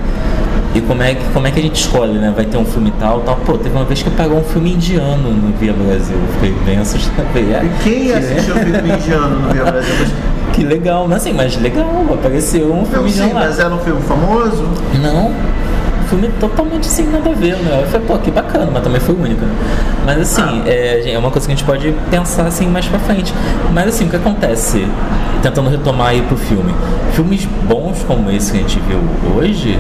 E 0.76 0.82
como 0.82 1.02
é 1.04 1.14
que 1.16 1.24
como 1.34 1.46
é 1.48 1.52
que 1.52 1.60
a 1.60 1.62
gente 1.64 1.80
escolhe 1.80 2.14
né? 2.14 2.32
Vai 2.36 2.46
ter 2.46 2.58
um 2.58 2.66
filme 2.66 2.92
tal 3.00 3.22
tal. 3.22 3.36
Pô 3.38 3.58
teve 3.58 3.76
uma 3.76 3.86
vez 3.86 4.02
que 4.04 4.10
pagou 4.12 4.40
um 4.40 4.44
filme 4.44 4.74
indiano 4.74 5.30
no 5.32 5.52
Via 5.58 5.74
Brasil. 5.74 6.16
Eu 6.16 6.34
fiquei 6.34 6.52
bem 6.66 6.80
assustado. 6.80 7.26
Falei, 7.34 7.56
"Ah, 7.56 7.64
E 7.64 7.84
quem 7.84 8.04
que 8.06 8.14
assistiu 8.14 8.56
o 8.56 8.60
filme 8.60 8.92
indiano 8.94 9.40
no 9.40 9.52
Rio 9.54 9.64
Brasil? 9.66 9.94
Que 10.54 10.64
legal 10.64 11.08
mas 11.08 11.18
assim 11.24 11.34
mas 11.34 11.60
legal 11.60 12.06
apareceu 12.14 12.72
um 12.72 12.86
filme 12.86 13.06
Não, 13.06 13.10
sim, 13.10 13.24
indiano 13.24 13.34
lá. 13.34 13.40
mas 13.48 13.58
era 13.60 13.74
um 13.74 13.80
filme 13.80 14.02
famoso. 14.04 14.64
não. 15.02 15.32
Filme 16.14 16.30
totalmente 16.40 16.86
sem 16.86 17.08
nada 17.08 17.32
a 17.32 17.34
ver, 17.34 17.56
né? 17.56 17.80
Eu 17.82 17.88
falei, 17.88 18.06
pô, 18.06 18.20
que 18.20 18.30
bacana, 18.30 18.70
mas 18.72 18.84
também 18.84 19.02
foi 19.02 19.16
único? 19.16 19.42
Mas 20.06 20.20
assim, 20.20 20.62
é, 20.64 21.12
é 21.12 21.18
uma 21.18 21.32
coisa 21.32 21.48
que 21.48 21.54
a 21.54 21.56
gente 21.56 21.66
pode 21.66 21.92
pensar 22.12 22.46
assim 22.46 22.68
mais 22.68 22.86
pra 22.86 23.00
frente. 23.00 23.34
Mas 23.74 23.88
assim, 23.88 24.06
o 24.06 24.10
que 24.10 24.18
acontece? 24.18 24.88
Tentando 25.42 25.72
retomar 25.72 26.10
aí 26.10 26.22
pro 26.22 26.38
filme. 26.38 26.72
Filmes 27.14 27.46
bons 27.68 28.04
como 28.04 28.30
esse 28.30 28.52
que 28.52 28.60
a 28.60 28.62
gente 28.62 28.80
viu 28.82 29.00
hoje, 29.36 29.80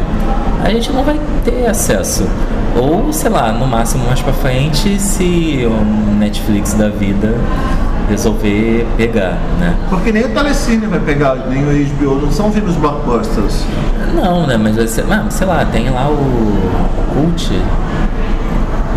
a 0.63 0.71
gente 0.71 0.91
não 0.91 1.03
vai 1.03 1.19
ter 1.45 1.67
acesso. 1.67 2.27
Ou, 2.75 3.13
sei 3.13 3.29
lá, 3.29 3.51
no 3.51 3.67
máximo 3.67 4.03
mais 4.07 4.19
pra 4.19 4.33
frente, 4.33 4.99
se 4.99 5.67
um 5.67 6.15
Netflix 6.17 6.73
da 6.73 6.89
vida 6.89 7.35
resolver 8.09 8.87
pegar, 8.97 9.37
né? 9.59 9.75
Porque 9.87 10.11
nem 10.11 10.23
o 10.25 10.29
Telecine 10.29 10.87
vai 10.87 10.99
pegar, 10.99 11.35
nem 11.47 11.63
o 11.63 11.87
HBO, 11.93 12.25
não 12.25 12.31
são 12.31 12.51
filmes 12.51 12.75
blockbusters. 12.75 13.63
Não, 14.13 14.45
né? 14.47 14.57
Mas 14.57 14.75
vai 14.75 14.87
ser. 14.87 15.05
Ah, 15.09 15.25
sei 15.29 15.47
lá, 15.47 15.65
tem 15.65 15.89
lá 15.89 16.07
o 16.09 16.55
Cult. 17.13 17.51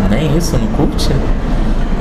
Nem 0.09 0.37
isso 0.37 0.57
no 0.57 0.67
Cult? 0.75 1.09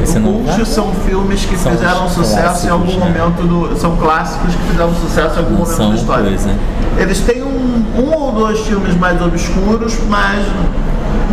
Esse 0.02 0.18
o 0.18 0.22
Cult 0.22 0.66
são 0.66 0.92
filmes 1.06 1.44
que 1.44 1.56
São 1.56 1.72
fizeram 1.72 2.08
sucesso 2.08 2.66
em 2.66 2.70
algum 2.70 2.92
né? 2.92 2.98
momento 2.98 3.42
do. 3.46 3.76
São 3.78 3.96
clássicos 3.96 4.54
que 4.54 4.62
fizeram 4.70 4.94
sucesso 4.94 5.36
em 5.36 5.38
algum 5.38 5.52
Não 5.52 5.58
momento 5.64 5.88
da 5.88 5.94
história. 5.94 6.24
coisa. 6.24 6.50
Eles 6.98 7.20
têm 7.20 7.42
um, 7.42 7.84
um 7.98 8.14
ou 8.14 8.32
dois 8.32 8.60
filmes 8.60 8.94
mais 8.96 9.20
obscuros, 9.20 9.94
mas 10.08 10.46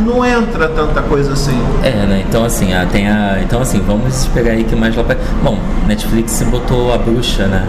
não 0.05 0.25
entra 0.25 0.67
tanta 0.69 1.01
coisa 1.03 1.33
assim. 1.33 1.57
É, 1.83 1.91
né? 2.05 2.23
Então 2.27 2.43
assim, 2.43 2.73
ah, 2.73 2.87
tem 2.89 3.07
a. 3.09 3.39
Então 3.41 3.61
assim, 3.61 3.79
vamos 3.85 4.15
esperar 4.23 4.51
aí 4.51 4.63
que 4.63 4.75
mais 4.75 4.95
lá 4.95 5.03
pra. 5.03 5.15
Bom, 5.43 5.57
Netflix 5.87 6.41
botou 6.43 6.93
a 6.93 6.97
bruxa, 6.97 7.45
né? 7.47 7.67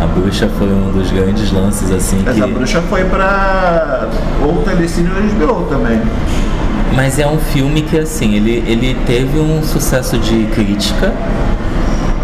A 0.00 0.06
bruxa 0.06 0.48
foi 0.58 0.68
um 0.68 0.90
dos 0.92 1.10
grandes 1.10 1.52
lances 1.52 1.90
assim 1.90 2.22
Essa 2.26 2.46
que. 2.46 2.52
bruxa 2.52 2.82
foi 2.82 3.04
pra. 3.04 4.08
ou 4.44 4.62
Telecine 4.62 5.08
ou 5.10 5.54
HBO 5.54 5.64
também. 5.68 6.00
Mas 6.94 7.18
é 7.18 7.26
um 7.26 7.38
filme 7.38 7.82
que 7.82 7.98
assim, 7.98 8.34
ele, 8.34 8.62
ele 8.66 8.96
teve 9.06 9.38
um 9.38 9.62
sucesso 9.62 10.18
de 10.18 10.44
crítica, 10.46 11.12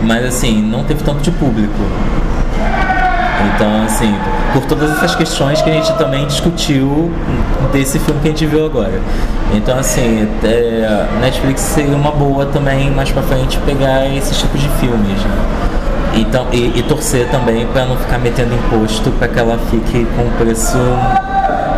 mas 0.03 0.25
assim, 0.27 0.61
não 0.63 0.85
teve 0.85 1.03
tanto 1.03 1.21
de 1.21 1.31
público. 1.31 1.73
Então, 3.55 3.85
assim, 3.85 4.15
por 4.53 4.65
todas 4.67 4.91
essas 4.91 5.15
questões 5.15 5.63
que 5.63 5.71
a 5.71 5.73
gente 5.73 5.93
também 5.95 6.27
discutiu 6.27 7.11
desse 7.73 7.99
filme 7.99 8.21
que 8.21 8.29
a 8.29 8.31
gente 8.31 8.47
viu 8.47 8.67
agora. 8.67 9.01
Então, 9.55 9.79
assim, 9.79 10.29
é, 10.45 11.07
Netflix 11.21 11.61
seria 11.61 11.97
uma 11.97 12.11
boa 12.11 12.47
também 12.47 12.91
mais 12.91 13.11
pra 13.11 13.23
frente 13.23 13.59
pegar 13.59 14.07
esses 14.15 14.37
tipos 14.37 14.61
de 14.61 14.69
filmes, 14.81 15.19
né? 15.23 15.88
Então, 16.15 16.47
e, 16.53 16.79
e 16.79 16.83
torcer 16.83 17.29
também 17.29 17.67
para 17.67 17.85
não 17.85 17.97
ficar 17.97 18.19
metendo 18.19 18.55
imposto 18.55 19.11
para 19.13 19.29
que 19.29 19.39
ela 19.39 19.59
fique 19.71 20.07
com 20.17 20.23
um 20.23 20.31
preço 20.39 20.79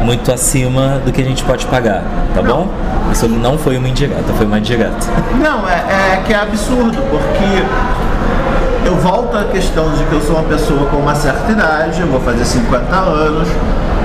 muito 0.03 0.33
acima 0.33 1.01
do 1.05 1.13
que 1.13 1.21
a 1.21 1.25
gente 1.25 1.45
pode 1.45 1.67
pagar, 1.67 2.03
tá 2.35 2.43
bom? 2.43 2.69
Isso 3.13 3.29
não 3.29 3.59
foi 3.59 3.77
uma 3.77 3.89
indireta, 3.89 4.33
foi 4.33 4.47
uma 4.47 4.61
direta. 4.61 5.07
Não, 5.43 5.69
é, 5.69 6.15
é 6.15 6.23
que 6.27 6.33
é 6.33 6.37
absurdo, 6.37 6.99
porque 7.11 8.89
eu 8.89 8.97
volto 8.97 9.37
à 9.37 9.45
questão 9.45 9.93
de 9.93 10.05
que 10.05 10.13
eu 10.13 10.21
sou 10.21 10.37
uma 10.37 10.45
pessoa 10.45 10.87
com 10.87 10.97
uma 10.97 11.15
certa 11.15 11.53
idade, 11.53 12.01
eu 12.01 12.07
vou 12.07 12.21
fazer 12.21 12.45
50 12.45 12.97
anos, 12.97 13.49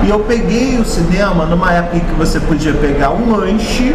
e 0.04 0.10
eu 0.10 0.20
peguei 0.20 0.78
o 0.78 0.84
cinema 0.84 1.46
numa 1.46 1.72
época 1.72 1.96
em 1.96 2.00
que 2.00 2.14
você 2.14 2.38
podia 2.38 2.74
pegar 2.74 3.10
um 3.10 3.34
lanche 3.34 3.94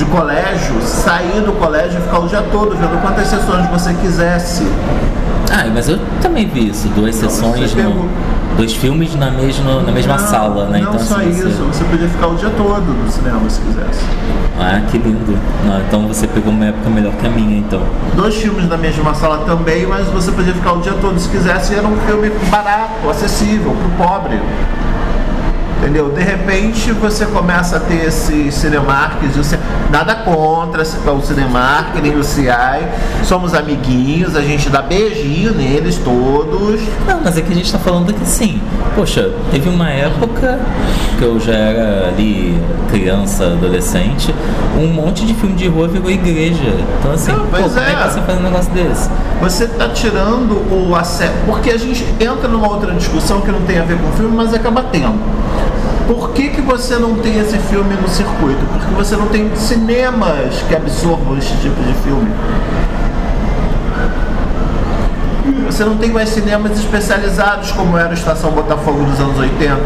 de 0.00 0.06
colégio, 0.06 0.80
sair 0.80 1.42
do 1.42 1.52
colégio 1.52 1.98
e 1.98 2.02
ficar 2.02 2.20
o 2.20 2.26
dia 2.26 2.42
todo 2.50 2.70
vendo 2.74 2.98
quantas 3.02 3.26
sessões 3.26 3.68
você 3.68 3.92
quisesse. 3.92 4.66
Ah, 5.52 5.66
mas 5.74 5.90
eu 5.90 5.98
também 6.22 6.48
vi 6.48 6.68
isso, 6.70 6.88
duas 6.88 7.14
sessões, 7.14 7.74
no, 7.74 8.08
dois 8.56 8.72
filmes 8.72 9.14
na 9.14 9.30
mesma, 9.30 9.82
na 9.82 9.92
mesma 9.92 10.16
Não, 10.16 10.26
sala, 10.26 10.66
né? 10.68 10.78
Não 10.80 10.94
então, 10.94 10.98
só 11.06 11.16
assim, 11.16 11.28
isso, 11.30 11.42
você- 11.48 11.62
você 11.78 11.84
podia 11.84 12.08
ficar 12.08 12.28
o 12.28 12.34
dia 12.36 12.48
todo 12.56 12.82
no 12.86 13.10
cinema 13.12 13.40
se 13.50 13.60
quisesse. 13.60 14.00
Ah, 14.58 14.80
que 14.90 14.96
lindo. 14.96 15.38
Não, 15.66 15.80
então 15.80 16.06
você 16.08 16.26
pegou 16.26 16.50
uma 16.50 16.64
época 16.66 16.88
melhor 16.88 17.12
que 17.14 17.26
a 17.26 17.30
minha, 17.30 17.58
então. 17.58 17.82
Dois 18.14 18.36
filmes 18.36 18.68
na 18.68 18.76
mesma 18.78 19.12
sala 19.14 19.44
também, 19.44 19.86
mas 19.86 20.06
você 20.08 20.30
podia 20.32 20.54
ficar 20.54 20.72
o 20.74 20.80
dia 20.80 20.94
todo 21.00 21.18
se 21.18 21.28
quisesse. 21.28 21.74
E 21.74 21.76
era 21.76 21.86
um 21.86 21.96
filme 22.06 22.30
barato, 22.50 23.08
acessível, 23.10 23.72
pro 23.96 24.06
pobre. 24.06 24.40
Entendeu? 25.80 26.10
De 26.10 26.22
repente 26.22 26.92
você 26.92 27.24
começa 27.24 27.78
a 27.78 27.80
ter 27.80 28.04
esses 28.04 28.54
cinemarques, 28.54 29.30
nada 29.90 30.14
contra 30.14 30.82
o 30.82 31.22
Cinemark, 31.22 31.96
nem 32.02 32.16
o 32.16 32.22
CI. 32.22 32.44
Somos 33.24 33.54
amiguinhos, 33.54 34.36
a 34.36 34.42
gente 34.42 34.68
dá 34.68 34.82
beijinho 34.82 35.54
neles 35.54 35.96
todos. 35.96 36.82
Não, 37.08 37.22
mas 37.24 37.38
é 37.38 37.40
que 37.40 37.50
a 37.50 37.54
gente 37.54 37.72
tá 37.72 37.78
falando 37.78 38.12
que 38.12 38.26
sim. 38.26 38.60
Poxa, 38.94 39.30
teve 39.50 39.70
uma 39.70 39.88
época 39.88 40.60
que 41.18 41.24
eu 41.24 41.40
já 41.40 41.54
era 41.54 42.08
ali 42.08 42.60
criança, 42.90 43.46
adolescente, 43.46 44.34
um 44.76 44.86
monte 44.88 45.24
de 45.24 45.32
filme 45.32 45.54
de 45.54 45.66
rua 45.66 45.88
virou 45.88 46.10
igreja. 46.10 46.74
Então 46.98 47.12
assim, 47.12 47.32
Não, 47.32 47.46
pô, 47.46 47.56
como 47.56 47.78
é 47.78 47.92
é. 47.92 47.94
que 47.94 48.12
você 48.12 48.20
faz 48.20 48.38
um 48.38 48.42
negócio 48.42 48.70
desse? 48.72 49.08
Você 49.40 49.64
está 49.64 49.88
tirando 49.88 50.60
o 50.70 50.94
acesso. 50.94 51.32
Porque 51.46 51.70
a 51.70 51.78
gente 51.78 52.04
entra 52.20 52.48
numa 52.48 52.68
outra 52.68 52.92
discussão 52.92 53.40
que 53.40 53.50
não 53.50 53.62
tem 53.62 53.78
a 53.78 53.82
ver 53.82 53.96
com 53.96 54.08
o 54.08 54.12
filme, 54.12 54.36
mas 54.36 54.52
acaba 54.52 54.82
tendo. 54.82 55.18
Por 56.10 56.30
que, 56.30 56.48
que 56.48 56.60
você 56.60 56.96
não 56.96 57.14
tem 57.14 57.38
esse 57.38 57.56
filme 57.56 57.94
no 57.94 58.08
circuito? 58.08 58.58
Porque 58.72 58.92
você 58.96 59.14
não 59.14 59.28
tem 59.28 59.48
cinemas 59.54 60.60
que 60.68 60.74
absorvam 60.74 61.38
esse 61.38 61.54
tipo 61.58 61.80
de 61.80 61.94
filme. 62.02 62.28
Você 65.66 65.84
não 65.84 65.96
tem 65.98 66.10
mais 66.10 66.30
cinemas 66.30 66.76
especializados 66.80 67.70
como 67.70 67.96
era 67.96 68.10
a 68.10 68.14
Estação 68.14 68.50
Botafogo 68.50 69.04
dos 69.04 69.20
anos 69.20 69.38
80. 69.38 69.78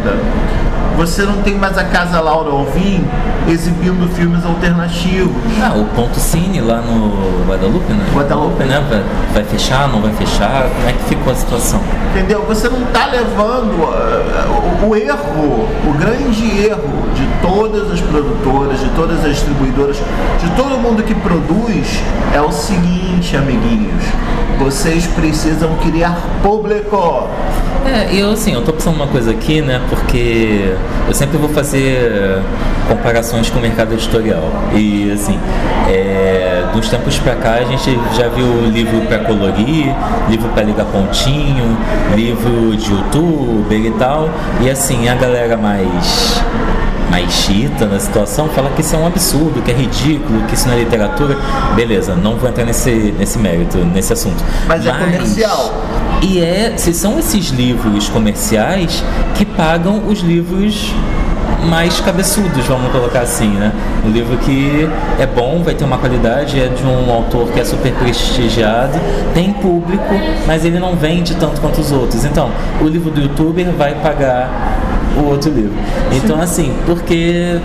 Você 0.96 1.22
não 1.22 1.42
tem 1.42 1.54
mais 1.54 1.76
a 1.76 1.84
Casa 1.84 2.20
Laura 2.20 2.50
Alvim 2.50 3.04
exibindo 3.48 4.08
filmes 4.14 4.44
alternativos. 4.44 5.34
Ah, 5.60 5.74
o 5.76 5.84
ponto 5.94 6.18
cine 6.18 6.60
lá 6.60 6.80
no 6.80 7.44
Guadalupe, 7.46 7.92
né? 7.92 8.06
Guadalupe. 8.14 8.64
né? 8.64 8.82
Vai, 8.88 9.02
vai 9.34 9.44
fechar, 9.44 9.88
não 9.88 10.00
vai 10.00 10.12
fechar? 10.12 10.68
Como 10.70 10.88
é 10.88 10.92
que 10.92 11.04
ficou 11.04 11.32
a 11.32 11.36
situação? 11.36 11.80
Entendeu? 12.10 12.44
Você 12.46 12.68
não 12.68 12.82
está 12.82 13.06
levando 13.06 13.82
uh, 13.82 14.84
o, 14.84 14.90
o 14.90 14.96
erro, 14.96 15.68
o 15.84 15.92
grande 15.98 16.64
erro 16.64 17.08
de 17.14 17.26
todas 17.42 17.90
as 17.90 18.00
produtoras, 18.00 18.80
de 18.80 18.88
todas 18.90 19.18
as 19.24 19.32
distribuidoras, 19.32 19.96
de 19.96 20.50
todo 20.56 20.78
mundo 20.78 21.02
que 21.02 21.14
produz 21.14 22.02
é 22.32 22.40
o 22.40 22.52
seguinte, 22.52 23.36
amiguinhos. 23.36 24.04
Vocês 24.58 25.06
precisam 25.08 25.74
criar 25.76 26.16
público. 26.42 27.28
É, 27.86 28.14
eu 28.14 28.30
assim, 28.30 28.54
eu 28.54 28.62
tô 28.62 28.72
pensando 28.72 28.96
uma 28.96 29.06
coisa 29.06 29.30
aqui, 29.30 29.60
né? 29.60 29.80
Porque 29.90 30.74
eu 31.06 31.14
sempre 31.14 31.36
vou 31.36 31.50
fazer 31.50 32.40
comparações 32.88 33.50
com 33.50 33.58
o 33.58 33.62
mercado 33.62 33.92
editorial. 33.92 34.50
E 34.74 35.12
assim, 35.12 35.38
é, 35.88 36.64
dos 36.72 36.88
tempos 36.88 37.18
pra 37.18 37.36
cá 37.36 37.54
a 37.54 37.64
gente 37.64 37.98
já 38.16 38.28
viu 38.28 38.46
livro 38.70 39.00
pra 39.02 39.18
colorir, 39.18 39.94
livro 40.28 40.48
pra 40.50 40.62
ligar 40.62 40.86
pontinho, 40.86 41.76
livro 42.14 42.74
de 42.76 42.90
youtuber 42.90 43.78
e 43.78 43.90
tal. 43.98 44.30
E 44.60 44.70
assim, 44.70 45.08
a 45.08 45.14
galera 45.14 45.56
mais 45.56 46.42
mais 47.14 47.32
chita 47.32 47.86
na 47.86 48.00
situação 48.00 48.48
fala 48.48 48.70
que 48.70 48.80
isso 48.80 48.96
é 48.96 48.98
um 48.98 49.06
absurdo, 49.06 49.62
que 49.62 49.70
é 49.70 49.74
ridículo, 49.74 50.42
que 50.48 50.54
isso 50.54 50.66
não 50.66 50.74
é 50.74 50.80
literatura. 50.80 51.38
Beleza, 51.76 52.16
não 52.16 52.34
vou 52.34 52.50
entrar 52.50 52.64
nesse, 52.64 52.90
nesse 53.16 53.38
mérito, 53.38 53.78
nesse 53.78 54.12
assunto. 54.12 54.42
Mas 54.66 54.84
é 54.84 54.90
comercial. 54.92 55.74
E 56.20 56.40
é, 56.40 56.72
se 56.76 56.92
são 56.92 57.16
esses 57.16 57.50
livros 57.50 58.08
comerciais 58.08 59.04
que 59.36 59.44
pagam 59.44 60.08
os 60.08 60.22
livros 60.22 60.92
mais 61.68 62.00
cabeçudos, 62.00 62.66
vamos 62.66 62.90
colocar 62.90 63.20
assim, 63.20 63.48
né? 63.48 63.72
Um 64.04 64.10
livro 64.10 64.36
que 64.38 64.88
é 65.20 65.24
bom, 65.24 65.62
vai 65.62 65.74
ter 65.74 65.84
uma 65.84 65.98
qualidade, 65.98 66.58
é 66.58 66.66
de 66.66 66.84
um 66.84 67.12
autor 67.12 67.46
que 67.52 67.60
é 67.60 67.64
super 67.64 67.92
prestigiado, 67.94 68.98
tem 69.32 69.52
público, 69.52 70.14
mas 70.48 70.64
ele 70.64 70.80
não 70.80 70.96
vende 70.96 71.36
tanto 71.36 71.60
quanto 71.60 71.80
os 71.80 71.92
outros. 71.92 72.24
Então, 72.24 72.50
o 72.80 72.88
livro 72.88 73.12
do 73.12 73.20
youtuber 73.20 73.70
vai 73.70 73.94
pagar 73.94 74.93
o 75.16 75.28
outro 75.28 75.50
livro. 75.50 75.72
Então, 76.12 76.40
assim, 76.40 76.72
por 76.86 77.02
que 77.02 77.58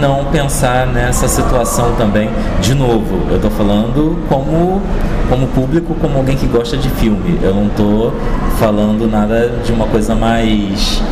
não 0.00 0.24
pensar 0.26 0.86
nessa 0.86 1.28
situação 1.28 1.94
também? 1.96 2.28
De 2.60 2.74
novo, 2.74 3.30
eu 3.30 3.40
tô 3.40 3.50
falando 3.50 4.18
como, 4.28 4.80
como 5.28 5.46
público, 5.48 5.94
como 6.00 6.18
alguém 6.18 6.36
que 6.36 6.46
gosta 6.46 6.76
de 6.76 6.88
filme. 6.90 7.38
Eu 7.42 7.54
não 7.54 7.68
tô 7.68 8.12
falando 8.58 9.08
nada 9.10 9.52
de 9.64 9.72
uma 9.72 9.86
coisa 9.86 10.14
mais 10.14 11.02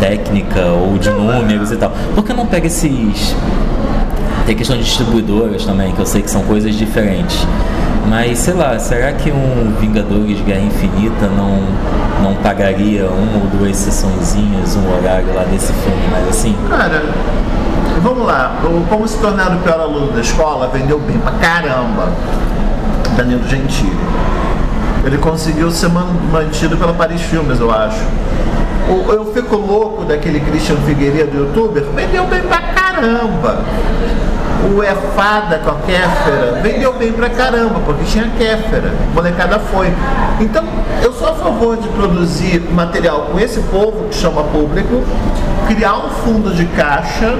técnica 0.00 0.66
ou 0.66 0.98
de 0.98 1.10
números 1.10 1.70
e 1.72 1.76
tal. 1.76 1.92
Por 2.14 2.24
que 2.24 2.32
não 2.32 2.46
pega 2.46 2.66
esses. 2.66 3.34
Tem 4.44 4.54
questão 4.54 4.76
de 4.76 4.84
distribuidoras 4.84 5.64
também, 5.64 5.92
que 5.92 5.98
eu 5.98 6.06
sei 6.06 6.22
que 6.22 6.30
são 6.30 6.42
coisas 6.42 6.74
diferentes. 6.76 7.44
Mas 8.08 8.38
sei 8.38 8.54
lá, 8.54 8.78
será 8.78 9.12
que 9.12 9.30
um 9.30 9.74
Vingadores 9.80 10.40
Guerra 10.42 10.60
Infinita 10.60 11.26
não, 11.26 11.58
não 12.22 12.34
pagaria 12.36 13.04
uma 13.06 13.38
ou 13.42 13.46
duas 13.58 13.76
sessõezinhas, 13.76 14.76
um 14.76 14.96
horário 14.96 15.34
lá 15.34 15.42
desse 15.44 15.72
filme, 15.72 16.02
mas 16.10 16.28
assim? 16.28 16.56
Cara, 16.70 17.02
vamos 18.02 18.26
lá. 18.26 18.56
Como 18.88 19.06
se 19.08 19.18
tornar 19.18 19.52
o 19.56 19.58
pior 19.58 19.80
aluno 19.80 20.12
da 20.12 20.20
escola 20.20 20.68
vendeu 20.72 20.98
bem 21.00 21.18
pra 21.18 21.32
caramba. 21.32 22.08
Danilo 23.16 23.46
Gentili. 23.48 23.96
Ele 25.04 25.18
conseguiu 25.18 25.70
ser 25.70 25.88
man- 25.88 26.06
mantido 26.32 26.76
pela 26.76 26.92
Paris 26.92 27.20
Filmes, 27.22 27.58
eu 27.60 27.70
acho. 27.72 28.00
O- 28.88 29.12
eu 29.12 29.32
fico 29.32 29.56
louco 29.56 30.04
daquele 30.04 30.38
Christian 30.40 30.76
Figueiredo, 30.86 31.36
youtuber, 31.36 31.84
vendeu 31.94 32.24
bem 32.26 32.40
pra 32.42 32.58
caramba. 32.96 33.58
O 34.74 34.82
É 34.82 34.94
Fada 35.14 35.58
com 35.58 35.70
a 35.70 35.74
Kéfera 35.86 36.60
vendeu 36.62 36.94
bem 36.94 37.12
pra 37.12 37.28
caramba, 37.28 37.80
porque 37.84 38.04
tinha 38.04 38.28
Kéfera. 38.38 38.92
Molecada 39.14 39.58
foi. 39.58 39.92
Então, 40.40 40.64
eu 41.02 41.12
sou 41.12 41.28
a 41.28 41.34
favor 41.34 41.76
de 41.76 41.88
produzir 41.88 42.60
material 42.72 43.28
com 43.30 43.38
esse 43.38 43.60
povo 43.60 44.08
que 44.08 44.16
chama 44.16 44.42
público, 44.44 45.04
criar 45.68 45.96
um 45.98 46.08
fundo 46.08 46.54
de 46.54 46.64
caixa 46.66 47.34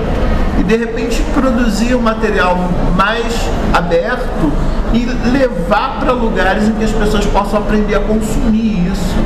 e 0.58 0.62
de 0.62 0.76
repente 0.76 1.22
produzir 1.34 1.94
um 1.94 2.00
material 2.00 2.56
mais 2.94 3.34
aberto 3.72 4.52
e 4.92 5.04
levar 5.30 5.98
para 5.98 6.12
lugares 6.12 6.68
em 6.68 6.72
que 6.72 6.84
as 6.84 6.92
pessoas 6.92 7.24
possam 7.26 7.58
aprender 7.60 7.96
a 7.96 8.00
consumir 8.00 8.90
isso. 8.92 9.16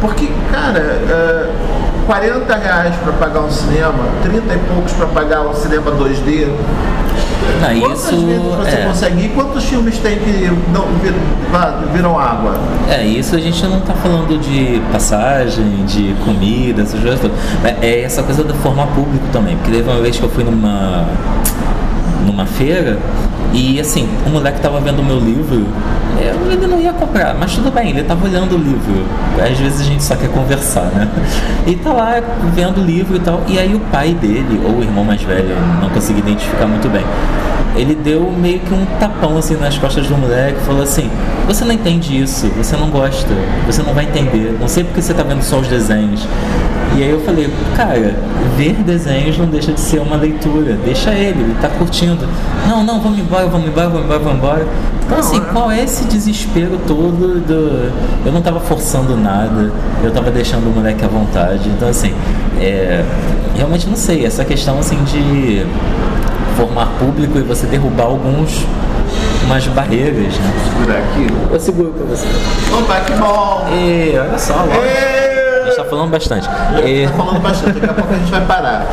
Porque, 0.00 0.28
cara, 0.50 0.80
é, 0.80 1.50
40 2.06 2.54
reais 2.56 2.94
para 3.02 3.12
pagar 3.14 3.40
um 3.40 3.50
cinema, 3.50 3.94
30 4.22 4.54
e 4.54 4.58
poucos 4.72 4.92
para 4.92 5.06
pagar 5.06 5.42
um 5.42 5.54
cinema 5.54 5.90
2D. 5.92 6.48
Não, 7.60 7.80
Quantas 7.80 7.98
isso 8.10 8.26
vezes 8.26 8.42
você 8.42 8.76
é, 8.76 8.84
consegue 8.86 9.20
ir? 9.22 9.28
Quantos 9.34 9.64
filmes 9.64 9.98
tem 9.98 10.18
que 10.18 10.50
não 10.72 10.86
vir- 11.02 11.14
viram 11.92 12.18
água? 12.18 12.58
é, 12.90 13.04
isso 13.04 13.36
a 13.36 13.38
gente 13.38 13.64
não 13.66 13.80
tá 13.80 13.92
falando 13.94 14.38
de 14.38 14.80
passagem, 14.90 15.84
de 15.84 16.14
comida, 16.24 16.82
essas 16.82 17.00
coisas 17.00 17.20
todas. 17.20 17.36
É, 17.82 18.00
essa 18.02 18.22
coisa 18.22 18.42
do 18.44 18.54
formar 18.54 18.86
público 18.88 19.24
também. 19.32 19.56
Porque 19.56 19.70
teve 19.72 19.88
uma 19.90 20.00
vez 20.00 20.16
que 20.16 20.22
eu 20.22 20.28
fui 20.30 20.42
numa 20.44 21.04
numa 22.24 22.46
feira 22.46 22.98
e 23.52 23.78
assim, 23.78 24.08
o 24.26 24.30
moleque 24.30 24.60
tava 24.60 24.80
vendo 24.80 25.00
o 25.00 25.04
meu 25.04 25.18
livro, 25.18 25.64
eu, 26.20 26.50
ele 26.50 26.66
não 26.66 26.80
ia 26.80 26.92
comprar, 26.92 27.34
mas 27.34 27.54
tudo 27.54 27.70
bem, 27.70 27.90
ele 27.90 28.02
tava 28.02 28.26
olhando 28.26 28.56
o 28.56 28.58
livro. 28.58 29.04
Às 29.40 29.56
vezes 29.58 29.80
a 29.80 29.84
gente 29.84 30.02
só 30.02 30.16
quer 30.16 30.28
conversar, 30.28 30.86
né? 30.86 31.08
E 31.66 31.76
tá 31.76 31.92
lá 31.92 32.20
vendo 32.52 32.80
o 32.80 32.84
livro 32.84 33.16
e 33.16 33.20
tal. 33.20 33.42
E 33.46 33.58
aí 33.58 33.74
o 33.74 33.80
pai 33.80 34.12
dele, 34.12 34.60
ou 34.64 34.78
o 34.78 34.82
irmão 34.82 35.04
mais 35.04 35.22
velho, 35.22 35.56
não 35.80 35.88
consegui 35.88 36.18
identificar 36.18 36.66
muito 36.66 36.88
bem, 36.88 37.04
ele 37.76 37.94
deu 37.94 38.30
meio 38.30 38.60
que 38.60 38.74
um 38.74 38.84
tapão 38.98 39.36
assim 39.38 39.56
nas 39.56 39.78
costas 39.78 40.06
do 40.06 40.16
moleque, 40.16 40.60
falou 40.60 40.82
assim: 40.82 41.10
"Você 41.46 41.64
não 41.64 41.72
entende 41.72 42.20
isso, 42.20 42.48
você 42.48 42.76
não 42.76 42.90
gosta, 42.90 43.34
você 43.66 43.82
não 43.82 43.94
vai 43.94 44.04
entender. 44.04 44.56
Não 44.60 44.68
sei 44.68 44.84
porque 44.84 45.00
você 45.00 45.14
tá 45.14 45.22
vendo 45.22 45.42
só 45.42 45.58
os 45.58 45.68
desenhos". 45.68 46.26
E 46.96 47.02
aí 47.02 47.10
eu 47.10 47.20
falei: 47.20 47.50
"Cara, 47.76 48.14
ver 48.56 48.74
desenhos 48.84 49.36
não 49.38 49.46
deixa 49.46 49.72
de 49.72 49.80
ser 49.80 50.00
uma 50.00 50.16
leitura. 50.16 50.78
Deixa 50.84 51.10
ele, 51.12 51.42
ele 51.42 51.56
tá 51.60 51.68
curtindo. 51.68 52.26
Não, 52.68 52.84
não, 52.84 53.00
vamos 53.00 53.18
embora, 53.18 53.46
vamos 53.46 53.68
embora, 53.68 53.88
vamos 53.88 54.04
embora, 54.04 54.20
vamos 54.20 54.38
embora". 54.38 54.66
Então 55.04 55.18
assim, 55.18 55.40
qual 55.52 55.70
é 55.70 55.82
esse 55.82 56.04
desespero 56.04 56.80
todo 56.86 57.40
do 57.40 57.92
eu 58.24 58.32
não 58.32 58.40
tava 58.40 58.58
forçando 58.60 59.16
nada, 59.16 59.70
eu 60.02 60.10
tava 60.10 60.30
deixando 60.30 60.66
o 60.70 60.74
moleque 60.74 61.04
à 61.04 61.08
vontade. 61.08 61.68
Então 61.68 61.88
assim, 61.88 62.14
é, 62.60 63.04
realmente 63.54 63.86
não 63.86 63.96
sei, 63.96 64.24
essa 64.24 64.44
questão 64.44 64.78
assim 64.78 64.96
de 65.04 65.66
formar 66.56 66.86
público 66.98 67.38
e 67.38 67.42
você 67.42 67.66
derrubar 67.66 68.04
alguns 68.04 68.64
umas 69.44 69.66
barreiras, 69.68 70.38
né? 70.38 70.52
Segura 70.64 70.98
aqui. 70.98 71.26
Eu 71.52 71.60
seguro 71.60 71.92
pra 71.92 72.06
você. 72.06 72.26
Opa, 72.78 73.00
que 73.00 73.12
bom! 73.12 73.66
E 73.72 74.18
olha 74.18 74.38
só, 74.38 74.54
logo. 74.54 75.23
Falando 75.94 76.10
bastante. 76.10 76.48
E, 76.84 77.06
Tá 77.06 77.12
falando 77.14 77.40
bastante, 77.40 77.78
daqui 77.78 77.90
a 77.90 77.94
pouco 77.94 78.12
a 78.14 78.18
gente 78.18 78.30
vai 78.30 78.44
parar. 78.44 78.86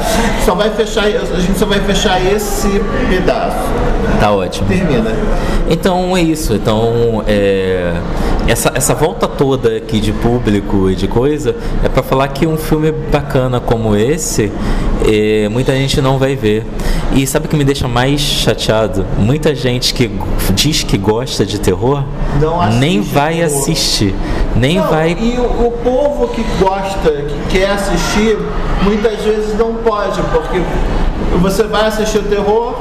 Só 0.46 0.56
vai 0.56 0.70
fechar, 0.70 1.06
a 1.06 1.40
gente 1.40 1.58
só 1.58 1.66
vai 1.66 1.80
fechar 1.80 2.24
esse 2.26 2.68
pedaço. 3.10 3.58
Tá 4.20 4.32
ótimo. 4.32 4.68
Termina. 4.68 5.12
Então 5.70 6.16
é 6.16 6.22
isso. 6.22 6.54
Então 6.54 7.24
é, 7.28 7.94
essa, 8.48 8.72
essa 8.76 8.94
volta 8.94 9.28
toda 9.28 9.78
aqui 9.78 10.00
de 10.00 10.12
público 10.12 10.90
e 10.90 10.96
de 10.96 11.08
coisa 11.08 11.56
é 11.84 11.90
para 11.90 12.04
falar 12.04 12.28
que 12.30 12.46
um 12.46 12.58
filme 12.58 12.92
bacana 12.92 13.60
como 13.60 13.96
esse 13.96 14.52
é, 15.08 15.48
muita 15.50 15.74
gente 15.74 16.02
não 16.02 16.18
vai 16.18 16.36
ver. 16.36 16.66
E 17.14 17.26
sabe 17.28 17.46
o 17.46 17.50
que 17.50 17.56
me 17.56 17.64
deixa 17.64 17.88
mais 17.88 18.22
chateado? 18.22 19.06
Muita 19.18 19.54
gente 19.54 19.94
que 19.94 20.10
diz 20.54 20.84
que 20.84 20.98
gosta 20.98 21.46
de 21.46 21.60
terror 21.60 22.04
nem 22.80 23.02
vai 23.02 23.36
terror. 23.36 23.46
assistir, 23.48 24.16
nem 24.56 24.78
Não, 24.78 24.88
vai. 24.88 25.12
E 25.20 25.38
o, 25.38 25.68
o 25.68 25.72
povo 25.84 26.28
que 26.30 26.46
gosta, 26.60 27.12
que 27.12 27.58
quer 27.58 27.72
assistir, 27.72 28.38
muitas 28.84 29.20
vezes 29.22 29.58
não 29.58 29.76
pode, 29.76 30.22
porque 30.34 30.62
você 31.40 31.64
vai 31.64 31.88
assistir 31.88 32.18
o 32.20 32.24
terror, 32.24 32.76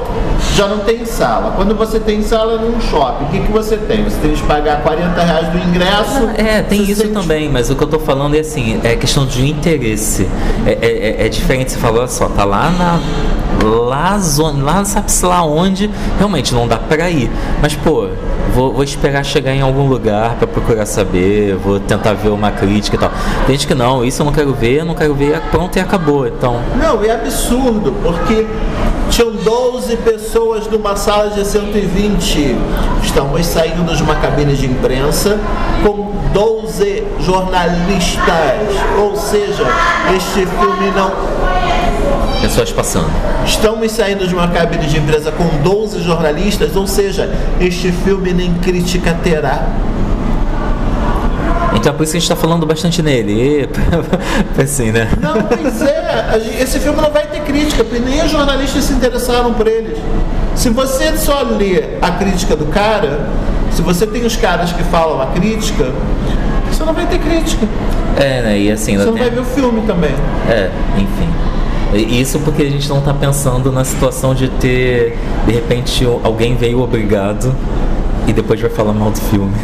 já 0.57 0.67
não 0.67 0.79
tem 0.81 1.05
sala. 1.05 1.53
Quando 1.57 1.75
você 1.75 1.99
tem 2.01 2.23
sala 2.23 2.59
num 2.59 2.81
shopping, 2.81 3.25
o 3.25 3.29
que, 3.29 3.41
que 3.41 3.53
você 3.53 3.77
tem? 3.77 4.03
Você 4.05 4.17
tem 4.21 4.33
que 4.33 4.43
pagar 4.43 4.83
40 4.83 5.23
reais 5.23 5.49
do 5.49 5.59
ingresso. 5.59 6.31
É, 6.37 6.63
tem 6.63 6.85
você 6.85 6.93
isso 6.93 7.03
sente- 7.03 7.15
também, 7.15 7.49
mas 7.49 7.71
o 7.71 7.77
que 7.77 7.83
eu 7.85 7.89
tô 7.89 7.99
falando 7.99 8.35
é 8.35 8.41
assim, 8.41 8.81
é 8.85 8.97
questão 8.97 9.25
de 9.27 9.49
interesse. 9.49 10.29
É, 10.67 10.71
é, 10.81 10.87
é- 11.23 11.27
é 11.27 11.29
diferente, 11.29 11.73
você 11.73 11.79
falou, 11.79 12.07
só, 12.09 12.29
tá 12.29 12.45
lá 12.45 12.71
na. 12.71 13.01
Lá, 13.63 14.19
lá 14.63 14.85
sabe-se 14.85 15.27
lá 15.27 15.45
onde, 15.45 15.91
realmente 16.17 16.55
não 16.55 16.67
dá 16.67 16.77
pra 16.77 17.11
ir. 17.11 17.31
Mas, 17.61 17.75
pô, 17.75 18.09
vou, 18.55 18.73
vou 18.73 18.85
esperar 18.85 19.25
chegar 19.25 19.53
em 19.53 19.61
algum 19.61 19.87
lugar 19.87 20.37
pra 20.37 20.47
procurar 20.47 20.87
saber, 20.87 21.57
vou 21.57 21.79
tentar 21.79 22.15
ver 22.15 22.31
uma 22.31 22.51
crítica 22.51 22.97
e 22.97 22.99
tal. 22.99 23.11
Tem 23.47 23.57
gente 23.57 23.67
que 23.67 23.75
não, 23.75 24.05
isso 24.05 24.23
eu 24.23 24.27
não 24.27 24.33
quero 24.33 24.53
ver, 24.55 24.85
não 24.85 24.95
quero 24.95 25.15
ver, 25.15 25.41
pronto 25.51 25.77
e 25.77 25.81
acabou. 25.81 26.27
Então, 26.27 26.61
Não, 26.77 27.03
é 27.05 27.11
absurdo, 27.11 27.95
porque 28.03 28.47
tinham 29.11 29.33
12 29.33 29.97
pessoas 29.97 30.67
numa 30.69 30.97
sala 30.97 31.31
de 31.31 31.45
120. 31.45 32.57
Estamos 33.03 33.45
saindo 33.47 33.95
de 33.95 34.03
uma 34.03 34.15
cabine 34.17 34.55
de 34.55 34.67
imprensa 34.67 35.39
com 35.85 36.13
12 36.33 37.05
jornalistas. 37.21 38.25
Ou 38.99 39.17
seja, 39.17 39.67
este 40.17 40.47
filme 40.47 40.91
não. 40.95 41.11
Pessoas 42.41 42.73
passando. 42.73 43.11
Estamos 43.45 43.93
saindo 43.93 44.27
de 44.27 44.35
uma 44.35 44.49
cabine 44.49 44.87
de 44.87 44.99
imprensa 44.99 45.31
com 45.33 45.45
12 45.63 46.03
jornalistas, 46.03 46.75
ou 46.77 46.87
seja, 46.87 47.31
este 47.61 47.93
filme 47.93 48.33
nem 48.33 48.55
crítica 48.55 49.15
terá. 49.23 49.67
Então 51.75 51.93
é 51.93 51.97
por 51.97 52.03
isso 52.03 52.13
que 52.13 52.19
a 52.19 52.21
gente 52.21 52.29
tá 52.29 52.37
falando 52.37 52.67
bastante 52.67 53.03
nele. 53.03 53.33
E, 53.33 53.69
assim, 54.61 54.91
né? 54.91 55.09
Não, 55.21 55.43
pois 55.43 55.81
é. 55.83 56.61
Esse 56.61 56.79
filme 56.81 57.01
não 57.01 57.11
vai 57.11 57.27
ter 57.27 57.41
crítica, 57.41 57.85
porque 57.85 58.01
nem 58.01 58.23
os 58.25 58.31
jornalistas 58.31 58.85
se 58.85 58.93
interessaram 58.93 59.53
por 59.55 59.67
eles. 59.67 59.97
Se 60.55 60.69
você 60.69 61.17
só 61.17 61.43
lê 61.43 61.85
a 62.03 62.11
crítica 62.11 62.57
do 62.57 62.67
cara, 62.67 63.21
se 63.71 63.83
você 63.83 64.07
tem 64.07 64.25
os 64.27 64.37
caras 64.37 64.73
que 64.73 64.83
falam 64.85 65.21
a 65.23 65.27
crítica, 65.27 65.87
você 66.71 66.85
não 66.85 66.93
vai 66.93 67.07
ter 67.07 67.19
crítica. 67.19 67.67
É, 68.19 68.43
né? 68.43 68.59
E 68.59 68.71
assim, 68.73 68.97
Você 68.99 69.05
não 69.07 69.13
tem- 69.15 69.23
vai 69.23 69.31
ver 69.31 69.41
o 69.41 69.45
filme 69.45 69.83
também. 69.87 70.11
É, 70.51 70.71
enfim. 70.99 71.29
Isso 71.93 72.39
porque 72.41 72.63
a 72.63 72.71
gente 72.71 72.89
não 72.89 72.99
está 72.99 73.13
pensando 73.13 73.73
na 73.73 73.85
situação 73.85 74.35
de 74.35 74.49
ter, 74.49 75.19
de 75.47 75.53
repente, 75.53 76.07
alguém 76.23 76.57
veio 76.57 76.81
obrigado 76.81 77.55
e 78.27 78.33
depois 78.33 78.61
vai 78.61 78.71
falar 78.71 78.93
mal 78.93 79.11
do 79.11 79.19
filme. 79.19 79.55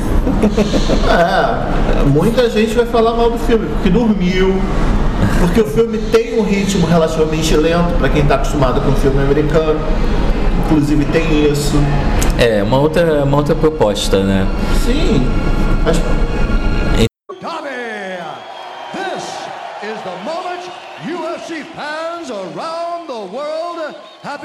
É, 1.09 2.05
muita 2.09 2.51
gente 2.51 2.75
vai 2.75 2.85
falar 2.87 3.15
mal 3.15 3.31
do 3.31 3.39
filme, 3.39 3.67
porque 3.67 3.91
dormiu, 3.91 4.61
porque 5.41 5.61
o 5.61 5.65
filme 5.65 5.99
tem 6.11 6.39
um 6.39 6.43
ritmo 6.43 6.87
relativamente 6.87 7.57
lento 7.57 7.97
para 7.99 8.09
quem 8.09 8.23
está 8.23 8.35
acostumado 8.35 8.81
com 8.81 8.91
o 8.91 8.95
filme 8.97 9.23
americano. 9.23 9.79
Inclusive 10.65 11.05
tem 11.07 11.51
isso. 11.51 11.77
É, 12.39 12.63
uma 12.63 12.79
outra, 12.79 13.25
uma 13.25 13.37
outra 13.37 13.55
proposta, 13.55 14.23
né? 14.25 14.47
Sim. 14.85 15.27
Mas 15.85 16.01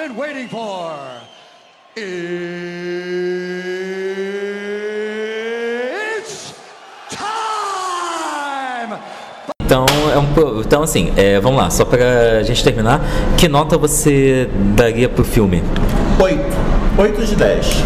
been 0.01 0.15
waiting 0.17 0.47
for. 0.47 0.95
It's 1.95 2.55
time! 7.09 8.97
Então, 9.63 9.85
é 10.11 10.17
um, 10.17 10.61
então 10.61 10.81
assim, 10.81 11.13
é, 11.15 11.39
vamos 11.39 11.61
lá, 11.61 11.69
só 11.69 11.85
pra 11.85 12.41
gente 12.43 12.63
terminar, 12.63 12.99
que 13.37 13.47
nota 13.47 13.77
você 13.77 14.49
daria 14.75 15.07
pro 15.07 15.23
filme? 15.23 15.61
8. 16.19 16.43
8 16.97 17.25
de 17.25 17.35
10. 17.35 17.83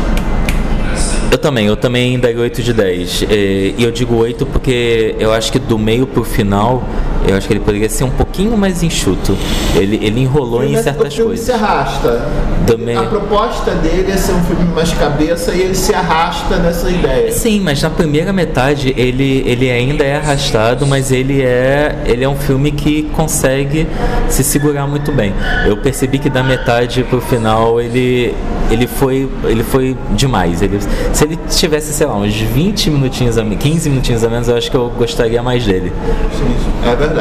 Eu 1.32 1.38
também, 1.38 1.68
eu 1.68 1.76
também 1.76 2.18
daria 2.18 2.40
8 2.40 2.64
de 2.64 2.72
10. 2.74 3.24
É, 3.24 3.36
E 3.78 3.84
eu 3.84 3.92
digo 3.92 4.16
8 4.16 4.46
porque 4.46 5.16
eu 5.20 5.34
acho 5.34 5.52
que 5.52 5.60
do 5.60 5.78
meio 5.78 6.08
pro 6.08 6.24
final, 6.24 6.82
eu 7.28 7.36
acho 7.38 7.48
que 7.48 7.54
ele 7.54 7.60
poderia 7.60 7.90
ser 7.90 8.04
um 8.04 8.10
pouquinho 8.10 8.58
mais 8.58 8.84
enxuto. 8.84 9.38
Ele, 9.76 10.00
ele 10.02 10.22
enrolou 10.22 10.64
em 10.64 10.76
o 10.78 10.84
certas 10.84 11.14
filme 11.14 11.30
coisas. 11.32 11.46
se 11.46 11.52
arrasta. 11.52 12.26
Também. 12.68 12.96
A 12.98 13.04
proposta 13.04 13.72
dele 13.76 14.12
é 14.12 14.18
ser 14.18 14.34
um 14.34 14.42
filme 14.44 14.66
mais 14.74 14.92
cabeça 14.94 15.54
e 15.54 15.62
ele 15.62 15.76
se 15.76 15.94
arrasta 15.94 16.58
nessa 16.58 16.90
ideia. 16.90 17.32
Sim, 17.32 17.60
mas 17.62 17.82
na 17.82 17.90
primeira 17.90 18.34
metade 18.34 18.94
ele, 18.98 19.44
ele 19.46 19.70
ainda 19.70 20.04
é 20.04 20.16
arrastado, 20.18 20.86
mas 20.88 21.12
ele 21.12 21.42
é 21.42 21.96
ele 22.06 22.24
é 22.24 22.30
um 22.30 22.36
filme 22.36 22.72
que 22.72 23.04
consegue 23.14 23.88
se 24.30 24.44
segurar 24.44 24.88
muito 24.88 25.12
bem. 25.12 25.34
Eu 25.66 25.78
percebi 25.78 26.18
que 26.18 26.30
da 26.30 26.42
metade 26.44 27.04
pro 27.04 27.22
final 27.22 27.80
ele 27.80 28.34
ele 28.72 28.88
foi 28.88 29.30
ele 29.44 29.64
foi 29.64 29.96
demais. 30.12 30.62
Ele, 30.64 30.80
se 31.14 31.24
ele 31.24 31.38
tivesse, 31.50 31.94
sei 31.94 32.08
lá, 32.08 32.16
uns 32.16 32.34
20 32.36 32.90
minutinhos 32.90 33.38
a 33.38 33.44
me- 33.44 33.56
15 33.58 33.90
minutinhos 33.90 34.24
a 34.24 34.30
menos, 34.30 34.48
eu 34.48 34.58
acho 34.58 34.72
que 34.72 34.78
eu 34.78 34.90
gostaria 34.98 35.42
mais 35.44 35.64
dele, 35.66 35.92
Sim, 36.34 36.90
é 36.90 36.96
verdade. 36.96 37.15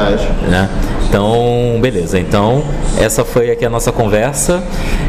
Né? 0.48 0.68
Então, 1.08 1.78
beleza. 1.80 2.18
Então, 2.18 2.64
essa 2.98 3.24
foi 3.24 3.50
aqui 3.50 3.64
a 3.64 3.70
nossa 3.70 3.92
conversa. 3.92 4.62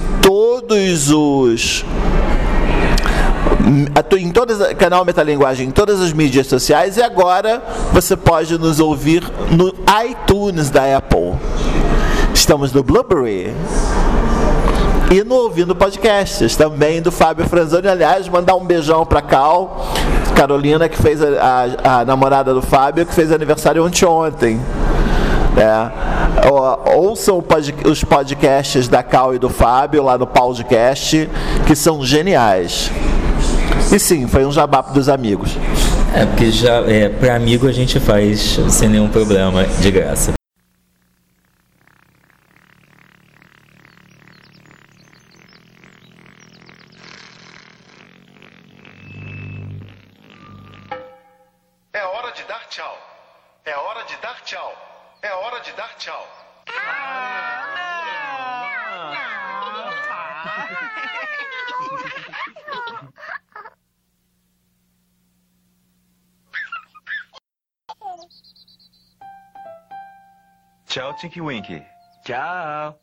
todos 0.62 1.11
os 1.11 1.85
em 4.19 4.31
todas 4.31 4.73
canal 4.75 5.05
Metalinguagem 5.05 5.69
em 5.69 5.71
todas 5.71 6.01
as 6.01 6.12
mídias 6.12 6.47
sociais 6.47 6.97
e 6.97 7.03
agora 7.03 7.62
você 7.92 8.16
pode 8.16 8.57
nos 8.59 8.81
ouvir 8.81 9.23
no 9.51 9.73
iTunes 10.09 10.71
da 10.71 10.97
Apple. 10.97 11.35
Estamos 12.33 12.73
no 12.73 12.83
Blueberry 12.83 13.53
e 15.11 15.23
no 15.23 15.35
Ouvindo 15.37 15.75
Podcasts, 15.75 16.57
também 16.57 17.01
do 17.03 17.12
Fábio 17.12 17.47
Franzoni. 17.47 17.88
Aliás, 17.88 18.29
mandar 18.29 18.55
um 18.57 18.64
beijão 18.64 19.05
pra 19.05 19.21
Cal, 19.23 19.85
Carolina, 20.35 20.88
que 20.88 20.96
fez 21.00 21.21
a, 21.23 21.27
a- 21.85 22.00
a 22.00 22.04
namorada 22.04 22.52
do 22.54 22.63
Fábio, 22.63 23.04
que 23.07 23.15
fez 23.15 23.31
aniversário 23.33 23.85
ontem. 24.07 24.61
É. 24.83 24.86
Né? 25.57 25.90
Ouçam 26.94 27.42
os 27.85 28.04
podcasts 28.04 28.88
da 28.88 29.02
Cal 29.02 29.35
e 29.35 29.38
do 29.38 29.48
Fábio 29.48 30.02
lá 30.02 30.19
no 30.19 30.27
podcast, 30.27 31.29
que 31.67 31.75
são 31.75 32.04
geniais. 32.04 32.90
E 33.90 33.98
sim, 33.98 34.27
foi 34.27 34.44
um 34.44 34.52
jabá 34.52 34.83
dos 34.83 35.09
amigos. 35.09 35.57
É, 36.15 36.25
porque 36.27 36.50
já 36.50 36.83
é, 36.87 37.09
para 37.09 37.35
amigo 37.35 37.67
a 37.67 37.73
gente 37.73 37.98
faz 37.98 38.59
sem 38.69 38.88
nenhum 38.88 39.09
problema, 39.09 39.65
de 39.81 39.90
graça. 39.90 40.36
Tchau, 70.97 71.13
Tinky 71.13 71.42
Wink. 71.42 71.83
Tchau. 72.25 72.99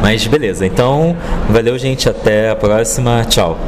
Mas 0.00 0.26
beleza, 0.26 0.64
então 0.64 1.14
valeu, 1.50 1.78
gente. 1.78 2.08
Até 2.08 2.48
a 2.48 2.56
próxima. 2.56 3.22
Tchau. 3.26 3.58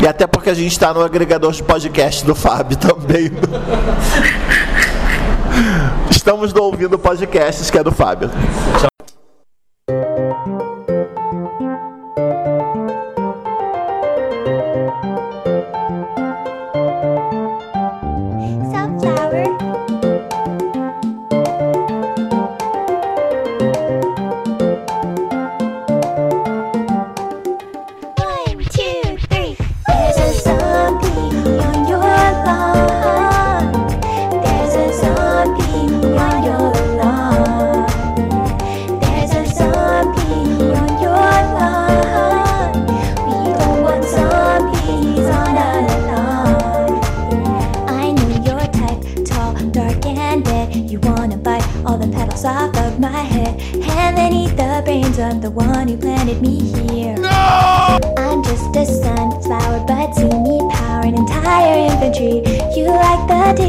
E 0.00 0.06
até 0.06 0.28
porque 0.28 0.50
a 0.50 0.54
gente 0.54 0.70
está 0.70 0.94
no 0.94 1.02
agregador 1.02 1.50
de 1.50 1.60
podcast 1.64 2.24
do 2.24 2.36
Fábio 2.36 2.76
também. 2.76 3.32
Estamos 6.08 6.54
ouvindo 6.54 6.96
podcasts 6.96 7.68
que 7.68 7.78
é 7.78 7.82
do 7.82 7.90
Fábio. 7.90 8.30
Tchau. 8.78 8.91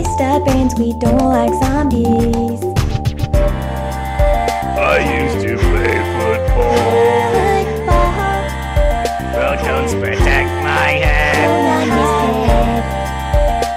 gangsta 0.04 0.44
brains, 0.44 0.76
we 0.76 0.94
don't 0.94 1.30
like 1.30 1.54
zombies. 1.64 2.64
I 4.78 5.00
used 5.24 5.46
to 5.48 5.58
play 5.58 5.96
football. 6.16 6.74
football. 7.34 8.14
Well, 9.34 9.56
don't 9.64 9.92
protect 10.02 10.50
my 10.64 10.90
head. 11.04 11.50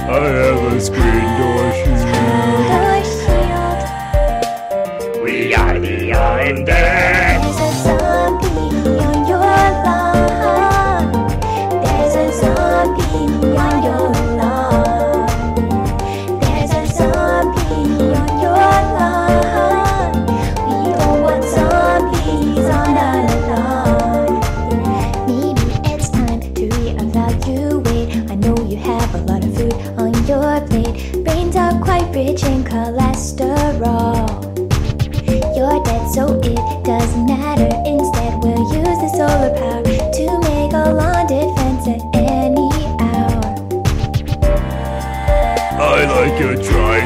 I 0.08 0.12
have 0.28 0.72
a 0.72 0.80
scream. 0.80 1.15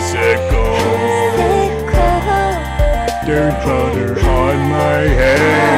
bicycle. 0.00 0.78
Dirt 3.26 3.64
butter 3.64 4.18
on 4.20 4.56
my 4.70 5.02
head. 5.02 5.69